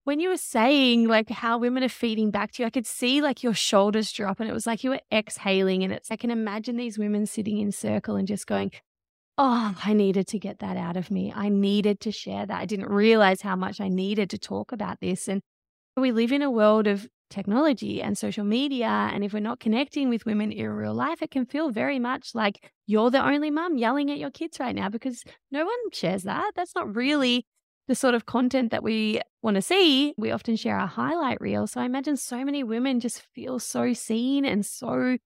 [0.03, 3.21] when you were saying like how women are feeding back to you, I could see
[3.21, 5.83] like your shoulders drop and it was like you were exhaling.
[5.83, 8.71] And it's, I can imagine these women sitting in circle and just going,
[9.41, 11.31] Oh, I needed to get that out of me.
[11.33, 12.59] I needed to share that.
[12.59, 15.29] I didn't realize how much I needed to talk about this.
[15.29, 15.41] And
[15.95, 18.87] we live in a world of technology and social media.
[19.13, 22.35] And if we're not connecting with women in real life, it can feel very much
[22.35, 26.23] like you're the only mum yelling at your kids right now because no one shares
[26.23, 26.51] that.
[26.57, 27.45] That's not really
[27.87, 30.13] the sort of content that we want to see.
[30.17, 31.65] We often share our highlight reel.
[31.65, 35.17] So I imagine so many women just feel so seen and so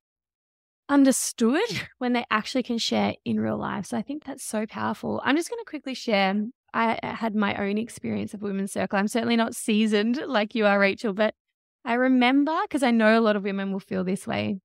[0.90, 1.62] understood
[1.98, 3.88] when they actually can share in real life.
[3.88, 5.22] So I think that's so powerful.
[5.24, 6.36] I'm just going to quickly share.
[6.74, 8.98] I had my own experience of Women's Circle.
[8.98, 11.36] I'm certainly not seasoned like you are, Rachael, but
[11.86, 14.60] I remember, because I know a lot of women will feel this way.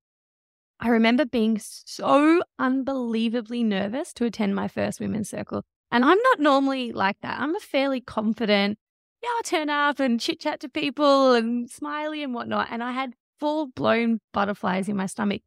[0.80, 5.64] I remember being so unbelievably nervous to attend my first women's circle.
[5.90, 7.40] And I'm not normally like that.
[7.40, 8.78] I'm a fairly confident,
[9.22, 12.68] yeah, I'll turn up and chit chat to people and smiley and whatnot.
[12.70, 15.42] And I had full blown butterflies in my stomach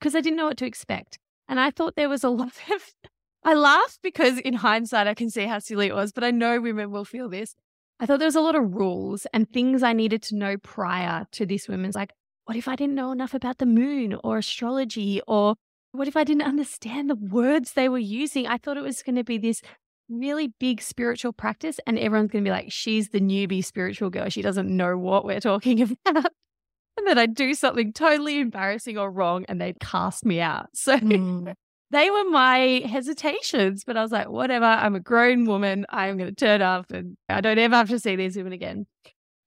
[0.00, 1.18] because I didn't know what to expect.
[1.48, 2.94] And I thought there was a lot of,
[3.44, 6.60] I laugh because in hindsight, I can see how silly it was, but I know
[6.60, 7.54] women will feel this.
[7.98, 11.26] I thought there was a lot of rules and things I needed to know prior
[11.32, 12.12] to this women's like,
[12.46, 15.20] what if I didn't know enough about the moon or astrology?
[15.28, 15.54] Or
[15.92, 18.46] what if I didn't understand the words they were using?
[18.46, 19.60] I thought it was going to be this
[20.08, 24.28] really big spiritual practice, and everyone's going to be like, she's the newbie spiritual girl.
[24.28, 26.32] She doesn't know what we're talking about.
[27.00, 30.66] And then I'd do something totally embarrassing or wrong, and they'd cast me out.
[30.74, 31.54] So mm
[31.92, 35.86] they were my hesitations, but I was like, whatever, I'm a grown woman.
[35.88, 38.86] I'm going to turn up and I don't ever have to see these women again.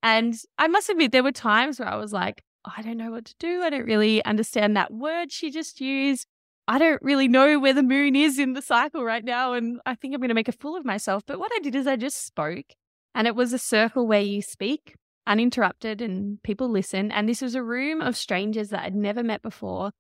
[0.02, 3.24] And I must admit, there were times where I was like, I don't know what
[3.26, 3.62] to do.
[3.62, 6.28] I don't really understand that word she just used.
[6.68, 9.54] I don't really know where the moon is in the cycle right now.
[9.54, 11.24] And I think I'm going to make a fool of myself.
[11.26, 12.66] But what I did is I just spoke,
[13.16, 14.96] and it was a circle where you speak
[15.28, 17.12] uninterrupted and people listen.
[17.12, 19.92] And this was a room of strangers that I'd never met before.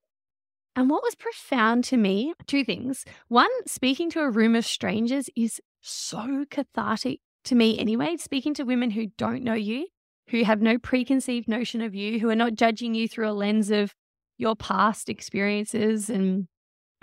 [0.75, 3.05] And what was profound to me, two things.
[3.27, 8.17] One, speaking to a room of strangers is so cathartic to me anyway.
[8.17, 9.87] Speaking to women who don't know you,
[10.29, 13.69] who have no preconceived notion of you, who are not judging you through a lens
[13.69, 13.93] of
[14.37, 16.47] your past experiences and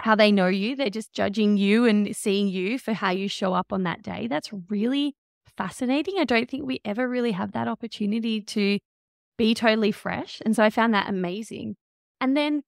[0.00, 0.74] how they know you.
[0.74, 4.26] They're just judging you and seeing you for how you show up on that day.
[4.26, 5.14] That's really
[5.56, 6.14] fascinating.
[6.18, 8.78] I don't think we ever really have that opportunity to
[9.36, 10.40] be totally fresh.
[10.44, 11.76] And so I found that amazing.
[12.20, 12.62] And then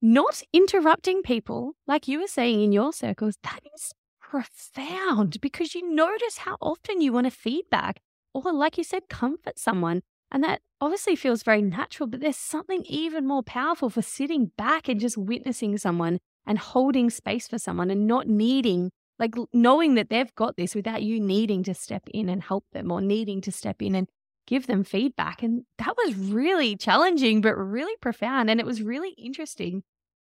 [0.00, 5.94] not interrupting people, like you were saying in your circles, that is profound because you
[5.94, 8.00] notice how often you want to feedback
[8.34, 10.02] or, like you said, comfort someone.
[10.30, 14.88] And that obviously feels very natural, but there's something even more powerful for sitting back
[14.88, 20.10] and just witnessing someone and holding space for someone and not needing, like knowing that
[20.10, 23.52] they've got this without you needing to step in and help them or needing to
[23.52, 24.08] step in and
[24.46, 25.42] give them feedback.
[25.42, 28.48] And that was really challenging, but really profound.
[28.48, 29.82] And it was really interesting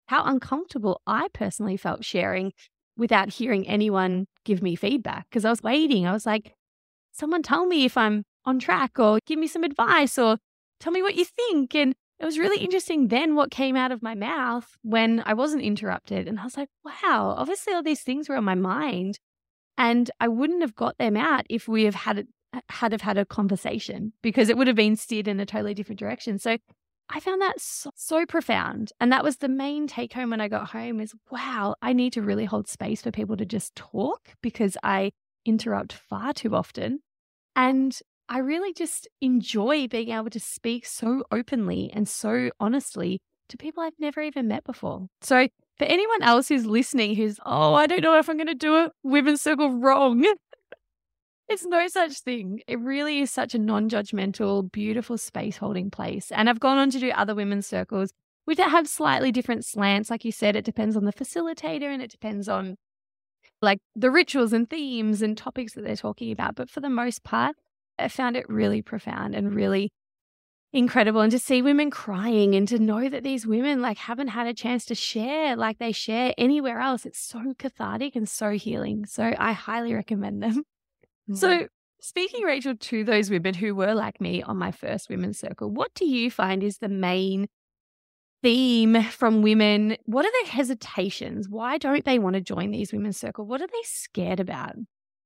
[0.07, 2.53] how uncomfortable I personally felt sharing
[2.97, 6.07] without hearing anyone give me feedback because I was waiting.
[6.07, 6.53] I was like,
[7.11, 10.37] someone tell me if I'm on track or give me some advice or
[10.79, 11.75] tell me what you think.
[11.75, 11.95] And
[12.25, 16.27] it was really interesting then what came out of my mouth when I wasn't interrupted.
[16.27, 19.19] And I was like, wow, obviously all these things were on my mind.
[19.77, 22.25] And I wouldn't have got them out if we have had
[22.69, 25.99] had have had a conversation because it would have been steered in a totally different
[25.99, 26.39] direction.
[26.39, 26.57] So
[27.11, 28.91] I found that so, so, profound.
[28.99, 32.13] And that was the main take home when I got home is wow, I need
[32.13, 35.11] to really hold space for people to just talk because I
[35.45, 37.01] interrupt far too often.
[37.55, 37.95] And
[38.27, 43.19] I really just enjoy being able to speak so openly and so honestly
[43.49, 45.07] to people I've never even met before.
[45.21, 45.47] So,
[45.77, 48.75] for anyone else who's listening who's, oh, I don't know if I'm going to do
[48.75, 50.25] a women's circle wrong,
[51.49, 52.61] it's no such thing.
[52.67, 56.31] It really is such a non judgmental, beautiful space holding place.
[56.31, 58.11] And I've gone on to do other women's circles
[58.45, 60.09] which have slightly different slants.
[60.09, 62.77] Like you said, it depends on the facilitator and it depends on
[63.61, 66.55] like the rituals and themes and topics that they're talking about.
[66.55, 67.55] But for the most part,
[67.97, 69.91] I found it really profound and really
[70.73, 71.21] incredible.
[71.21, 74.53] And to see women crying and to know that these women like haven't had a
[74.53, 79.05] chance to share like they share anywhere else, it's so cathartic and so healing.
[79.05, 80.63] So I highly recommend them.
[81.29, 81.35] Mm-hmm.
[81.35, 81.67] So
[82.01, 85.93] speaking, Rachael, to those women who were like me on my first women's circle, what
[85.95, 87.47] do you find is the main
[88.43, 89.97] theme from women.
[90.05, 91.49] What are their hesitations?
[91.49, 93.43] Why don't they want to join these women's circle?
[93.45, 94.75] What are they scared about?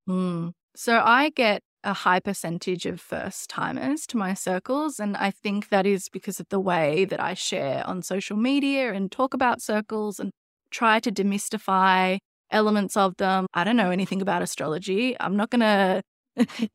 [0.08, 0.54] Mm.
[0.76, 5.00] So I get a high percentage of first timers to my circles.
[5.00, 8.94] And I think that is because of the way that I share on social media
[8.94, 10.32] and talk about circles and
[10.72, 12.20] try to demystify
[12.52, 13.48] elements of them.
[13.54, 15.16] I don't know anything about astrology.
[15.20, 15.62] I'm not going
[16.38, 16.70] to,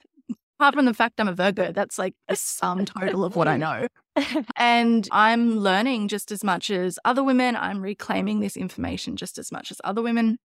[0.58, 3.56] apart from the fact I'm a Virgo, that's like a sum total of what I
[3.56, 3.86] know
[4.56, 7.56] and I'm learning just as much as other women.
[7.56, 10.38] I'm reclaiming this information just as much as other women.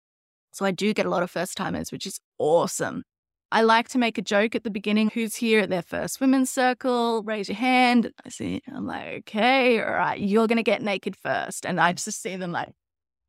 [0.53, 3.03] So I do get a lot of first timers, which is awesome.
[3.51, 6.51] I like to make a joke at the beginning who's here at their first women's
[6.51, 7.23] circle?
[7.23, 8.13] Raise your hand.
[8.25, 11.65] I see, I'm like, okay, all right, you're going to get naked first.
[11.65, 12.73] And I just see them like,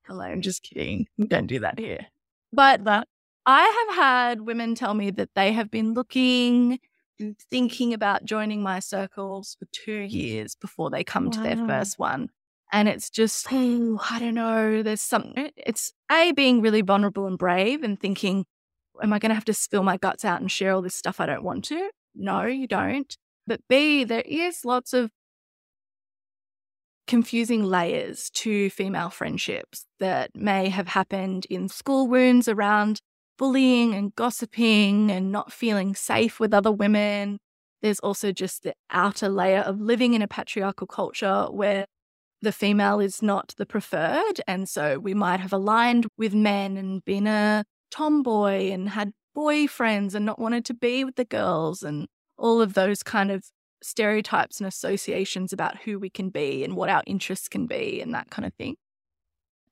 [0.05, 1.07] hello, I'm just kidding.
[1.27, 2.07] Don't do that here.
[2.51, 3.07] But, but
[3.45, 6.79] I have had women tell me that they have been looking
[7.17, 11.31] and thinking about joining my circles for two years before they come wow.
[11.31, 12.29] to their first one.
[12.71, 17.37] And it's just, oh, I don't know, there's something, it's A, being really vulnerable and
[17.37, 18.45] brave and thinking,
[19.01, 21.19] am I going to have to spill my guts out and share all this stuff
[21.19, 21.89] I don't want to?
[22.15, 23.15] No, you don't.
[23.47, 25.09] But B, there is lots of
[27.07, 33.01] confusing layers to female friendships that may have happened in school wounds around
[33.37, 37.39] bullying and gossiping and not feeling safe with other women.
[37.81, 41.85] There's also just the outer layer of living in a patriarchal culture where
[42.41, 44.41] the female is not the preferred.
[44.45, 50.15] And so we might have aligned with men and been a tomboy and had boyfriends
[50.15, 53.45] and not wanted to be with the girls and all of those kind of
[53.81, 58.13] stereotypes and associations about who we can be and what our interests can be and
[58.13, 58.75] that kind of thing.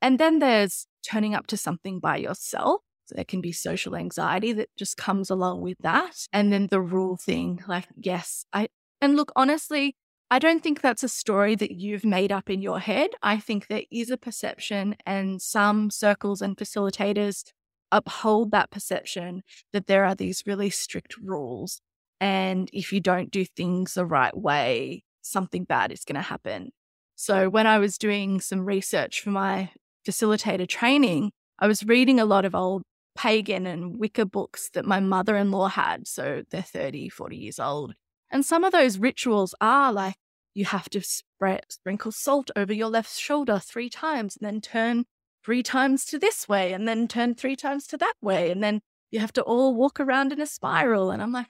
[0.02, 4.52] And then there's turning up to something by yourself so there can be social anxiety
[4.54, 6.28] that just comes along with that.
[6.34, 8.68] And then the rule thing, like, yes, I,
[9.02, 9.96] and look, honestly,
[10.30, 13.12] I don't think that's a story that you've made up in your head.
[13.24, 17.44] I think there is a perception, and some circles and facilitators
[17.92, 21.82] uphold that perception that there are these really strict rules.
[22.20, 26.72] And if you don't do things the right way, something bad is going to happen.
[27.16, 29.72] So when I was doing some research for my
[30.08, 32.84] facilitator training, I was reading a lot of old
[33.16, 36.08] pagan and Wicca books that my mother in law had.
[36.08, 37.94] So they're 30, 40 years old.
[38.32, 40.16] And some of those rituals are like
[40.54, 45.06] you have to spread, sprinkle salt over your left shoulder three times and then turn
[45.48, 48.52] three times to this way and then turn three times to that way.
[48.52, 48.82] And then
[49.12, 51.10] you have to all walk around in a spiral.
[51.10, 51.48] And I'm like,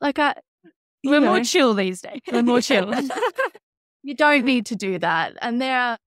[0.00, 0.36] like I,
[1.02, 2.20] we're know, more chill these days.
[2.30, 2.94] We're more chill.
[4.04, 5.32] you don't need to do that.
[5.42, 5.98] And there are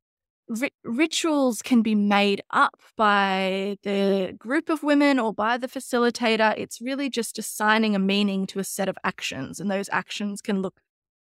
[0.47, 6.53] ri- rituals can be made up by the group of women or by the facilitator.
[6.57, 10.61] It's really just assigning a meaning to a set of actions, and those actions can
[10.61, 10.79] look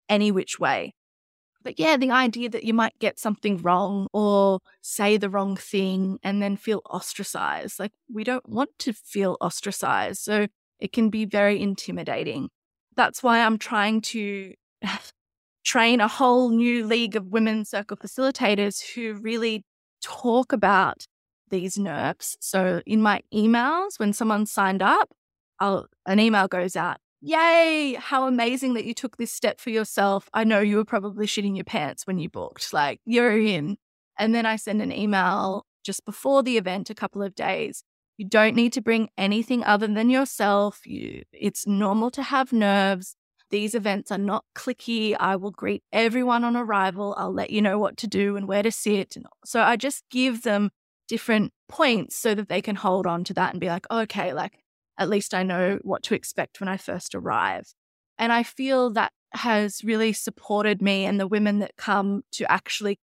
[0.07, 0.93] any which way.
[1.63, 6.19] But yeah, the idea that you might get something wrong or say the wrong thing
[6.23, 7.79] and then feel ostracized.
[7.79, 10.21] Like, we don't want to feel ostracized.
[10.21, 10.47] So
[10.79, 12.49] it can be very intimidating.
[12.95, 14.53] That's why I'm trying to
[15.65, 19.65] train a whole new league of women circle facilitators who really
[20.01, 21.05] talk about
[21.49, 22.37] these NERPs.
[22.39, 25.09] So in my emails, when someone signed up,
[25.59, 26.97] I'll, an email goes out.
[27.27, 27.97] Yay!
[27.99, 30.29] How amazing that you took this step for yourself.
[30.33, 32.71] I know you were probably shitting your pants when you booked.
[32.71, 33.75] Like, you're in.
[34.17, 37.83] And then I send an email just before the event, a couple of days.
[38.15, 40.87] You don't need to bring anything other than yourself.
[40.87, 43.17] You, it's normal to have nerves.
[43.49, 45.13] These events are not clicky.
[45.19, 47.13] I will greet everyone on arrival.
[47.17, 49.17] I'll let you know what to do and where to sit.
[49.43, 50.69] So I just give them
[51.09, 54.53] different points so that they can hold on to that and be like, okay, like
[54.97, 57.73] at least I know what to expect when I first arrive.
[58.17, 62.99] And I feel that has really supported me and the women that come to actually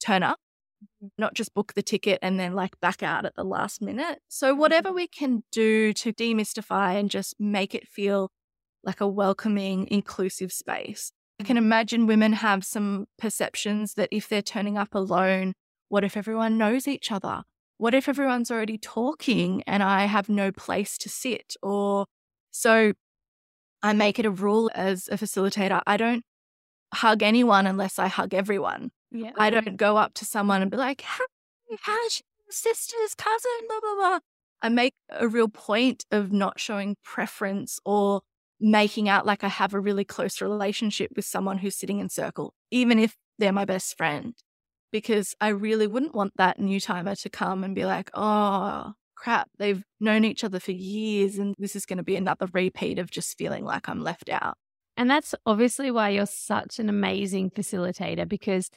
[0.00, 0.38] turn up,
[0.84, 1.08] mm-hmm.
[1.18, 4.18] not just book the ticket and then like back out at the last minute.
[4.28, 4.96] So, whatever mm-hmm.
[4.96, 8.30] we can do to demystify and just make it feel
[8.84, 11.12] like a welcoming, inclusive space.
[11.40, 15.54] I can imagine women have some perceptions that if they're turning up alone,
[15.88, 17.42] what if everyone knows each other?
[17.82, 21.56] What if everyone's already talking and I have no place to sit?
[21.64, 22.06] Or
[22.52, 22.92] so
[23.82, 25.82] I make it a rule as a facilitator.
[25.84, 26.22] I don't
[26.94, 28.92] hug anyone unless I hug everyone.
[29.10, 29.32] Yeah.
[29.36, 31.24] I don't go up to someone and be like, hey,
[31.80, 33.66] how's your sister's cousin?
[33.66, 34.18] Blah, blah, blah.
[34.62, 38.20] I make a real point of not showing preference or
[38.60, 42.54] making out like I have a really close relationship with someone who's sitting in circle,
[42.70, 44.34] even if they're my best friend.
[44.92, 49.48] Because I really wouldn't want that new timer to come and be like, oh, crap,
[49.58, 53.10] they've known each other for years and this is going to be another repeat of
[53.10, 54.56] just feeling like I'm left out.
[54.96, 58.68] And that's obviously why you're such an amazing facilitator because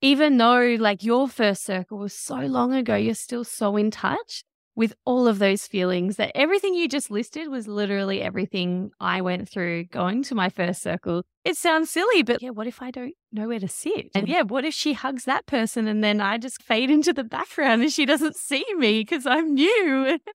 [0.00, 4.44] even though like your first circle was so long ago, you're still so in touch
[4.76, 9.48] with all of those feelings that everything you just listed was literally everything I went
[9.48, 11.22] through going to my first circle.
[11.44, 14.10] It sounds silly, but yeah, what if I don't know where to sit?
[14.14, 17.24] And yeah, what if she hugs that person and then I just fade into the
[17.24, 20.18] background and she doesn't see me because I'm new?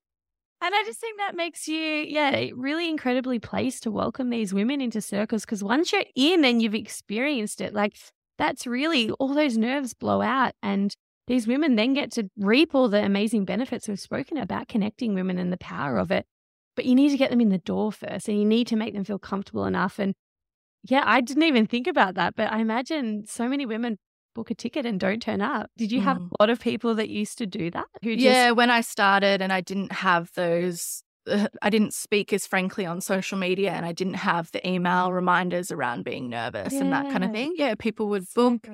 [0.61, 4.81] And I just think that makes you, yeah, really incredibly placed to welcome these women
[4.81, 7.95] into circles because once you're in and you've experienced it, like
[8.37, 10.51] that's really all those nerves blow out.
[10.61, 10.93] And
[11.30, 15.38] these women then get to reap all the amazing benefits we've spoken about connecting women
[15.38, 16.25] and the power of it.
[16.75, 18.93] But you need to get them in the door first and you need to make
[18.95, 19.99] them feel comfortable enough.
[19.99, 20.15] And
[20.84, 23.97] yeah, I didn't even think about that, but I imagine so many women
[24.34, 25.69] book a ticket and don't turn up.
[25.77, 26.30] Did you have Mm.
[26.32, 27.86] a lot of people that used to do that?
[28.03, 32.34] Who just, yeah, when I started and I didn't have those, uh, I didn't speak
[32.34, 36.73] as frankly on social media and I didn't have the email reminders around being nervous
[36.73, 37.53] and that kind of thing.
[37.55, 38.67] Yeah, people would book.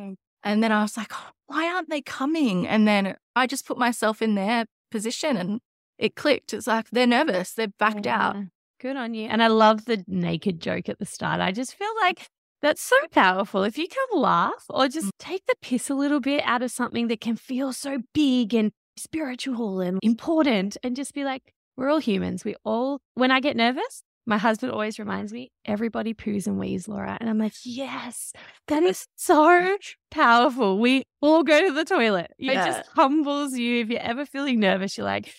[0.46, 2.68] And then I was like, "Oh, why aren't they coming?
[2.68, 5.60] And then I just put myself in their position and
[5.98, 6.54] it clicked.
[6.54, 8.36] It's like they're nervous, they've backed out.
[8.80, 9.28] Good on you.
[9.28, 11.42] And I love the naked joke at the start.
[11.42, 12.28] I just feel like
[12.62, 13.64] that's so powerful.
[13.64, 15.12] If you can laugh or just mm.
[15.20, 18.72] take the piss a little bit out of something that can feel so big and
[18.98, 22.44] spiritual and important and just be like, we're all humans.
[22.44, 26.88] We all, when I get nervous, my husband always reminds me, everybody poos and wheezes,
[26.88, 27.18] Laura.
[27.20, 28.34] And I'm like, yes,
[28.68, 29.78] that is so
[30.10, 30.80] powerful.
[30.80, 32.32] We all go to the toilet.
[32.40, 33.82] It just humbles you.
[33.82, 35.34] If you're ever feeling nervous, you're like,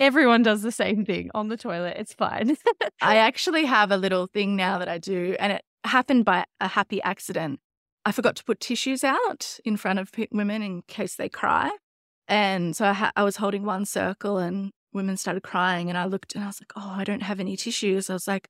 [0.00, 1.96] everyone does the same thing on the toilet.
[1.96, 2.56] It's fine.
[3.00, 6.68] I actually have a little thing now that I do, and it happened by a
[6.68, 7.60] happy accident.
[8.04, 11.70] I forgot to put tissues out in front of women in case they cry.
[12.28, 15.88] And so I, ha- I was holding one circle, and women started crying.
[15.88, 18.08] And I looked and I was like, oh, I don't have any tissues.
[18.08, 18.48] I was like,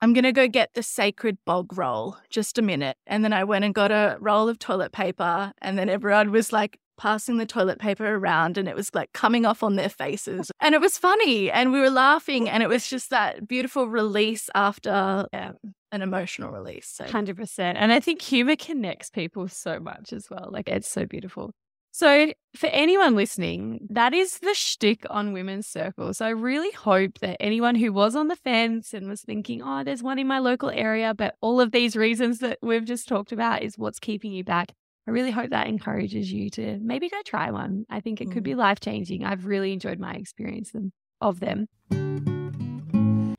[0.00, 2.96] I'm going to go get the sacred bog roll, just a minute.
[3.06, 5.52] And then I went and got a roll of toilet paper.
[5.60, 9.44] And then everyone was like passing the toilet paper around and it was like coming
[9.44, 10.50] off on their faces.
[10.60, 12.48] And it was funny and we were laughing.
[12.48, 15.52] And it was just that beautiful release after Yeah.
[15.90, 16.88] an emotional release.
[16.88, 17.58] So, 100%.
[17.76, 20.48] And I think humor connects people so much as well.
[20.52, 21.52] Like it's so beautiful.
[21.90, 26.20] So, for anyone listening, that is the shtick on women's circles.
[26.20, 30.02] I really hope that anyone who was on the fence and was thinking, oh, there's
[30.02, 33.62] one in my local area, but all of these reasons that we've just talked about
[33.62, 34.72] is what's keeping you back.
[35.06, 37.86] I really hope that encourages you to maybe go try one.
[37.88, 38.58] I think it could be mm.
[38.58, 39.24] life changing.
[39.24, 40.72] I've really enjoyed my experience
[41.20, 41.66] of them.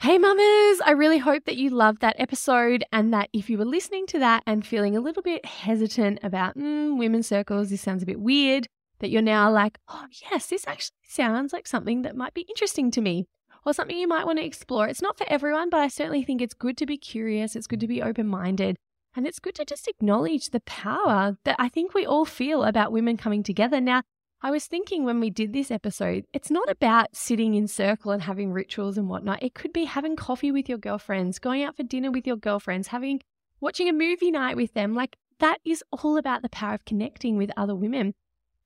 [0.09, 3.63] Hey, mamas, I really hope that you loved that episode and that if you were
[3.63, 8.01] listening to that and feeling a little bit hesitant about mm, women's circles, this sounds
[8.01, 8.65] a bit weird,
[9.01, 12.89] that you're now like, oh, yes, this actually sounds like something that might be interesting
[12.89, 13.27] to me
[13.67, 14.87] or something you might want to explore.
[14.87, 17.81] It's not for everyone, but I certainly think it's good to be curious, it's good
[17.81, 18.77] to be open minded,
[19.15, 22.91] and it's good to just acknowledge the power that I think we all feel about
[22.91, 23.79] women coming together.
[23.79, 24.01] Now,
[24.41, 28.21] I was thinking when we did this episode, it's not about sitting in circle and
[28.21, 29.43] having rituals and whatnot.
[29.43, 32.87] It could be having coffee with your girlfriends, going out for dinner with your girlfriends,
[32.87, 33.19] having
[33.59, 34.95] watching a movie night with them.
[34.95, 38.13] Like that is all about the power of connecting with other women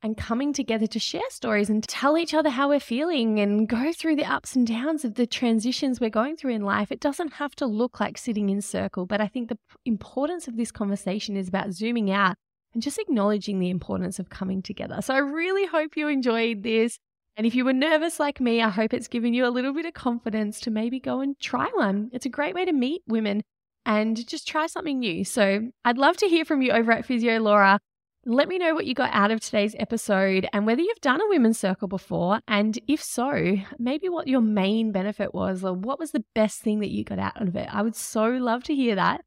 [0.04, 3.92] and coming together to share stories and tell each other how we're feeling and go
[3.94, 6.92] through the ups and downs of the transitions we're going through in life.
[6.92, 10.56] It doesn't have to look like sitting in circle, but I think the importance of
[10.56, 12.36] this conversation is about zooming out
[12.74, 15.02] and just acknowledging the importance of coming together.
[15.02, 16.98] So I really hope you enjoyed this.
[17.36, 19.86] And if you were nervous like me, I hope it's given you a little bit
[19.86, 22.10] of confidence to maybe go and try one.
[22.14, 23.42] It's a great way to meet women
[23.86, 25.24] and just try something new.
[25.24, 27.80] So I'd love to hear from you over at Physio Laura.
[28.26, 31.28] Let me know what you got out of today's episode and whether you've done a
[31.28, 32.40] women's circle before.
[32.48, 36.80] And if so, maybe what your main benefit was or what was the best thing
[36.80, 37.68] that you got out of it.
[37.70, 39.22] I would so love to hear that.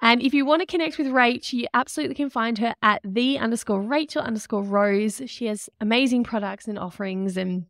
[0.00, 3.38] And if you want to connect with Rach, you absolutely can find her at the
[3.38, 5.20] underscore Rachael underscore Rose.
[5.26, 7.66] She has amazing products and offerings and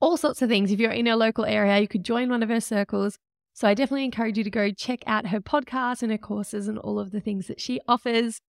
[0.00, 0.72] all sorts of things.
[0.72, 3.16] If you're in her local area, you could join one of her circles.
[3.54, 6.78] So I definitely encourage you to go check out her podcast and her courses and
[6.78, 8.40] all of the things that she offers.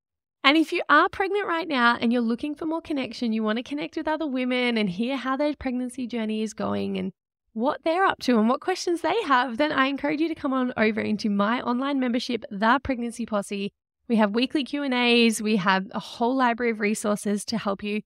[0.44, 3.58] And if you are pregnant right now and you're looking for more connection, you want
[3.58, 7.14] to connect with other women and hear how their pregnancy journey is going and
[7.54, 10.54] what they're up to and what questions they have, then I encourage you to come
[10.54, 13.72] on over into my online membership, The Pregnancy Posse.
[14.08, 18.02] We have weekly Q&As, we have a whole library of resources to help you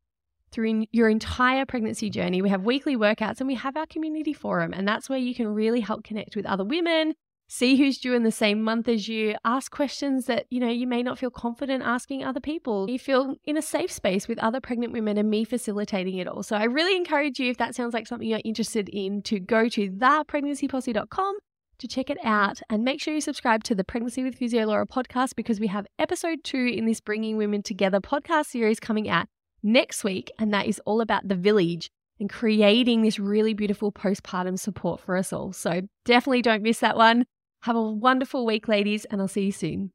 [0.52, 2.42] through your entire pregnancy journey.
[2.42, 5.48] We have weekly workouts and we have our community forum, and that's where you can
[5.48, 7.14] really help connect with other women,
[7.48, 10.86] see who's due in the same month as you, ask questions that, you know, you
[10.86, 12.90] may not feel confident asking other people.
[12.90, 16.44] You feel in a safe space with other pregnant women and me facilitating it all.
[16.44, 19.70] So I really encourage you if that sounds like something you're interested in to go
[19.70, 21.38] to thepregnancyposse.com
[21.80, 24.88] to check it out and make sure you subscribe to the Pregnancy with Physio Laura
[24.88, 29.28] podcast because we have episode 2 in this Bringing Women Together podcast series coming out
[29.62, 31.90] next week and that is all about the village
[32.20, 35.54] and creating this really beautiful postpartum support for us all.
[35.54, 37.26] So definitely don't miss that one.
[37.68, 39.92] Have a wonderful week, ladies, and I'll see you soon.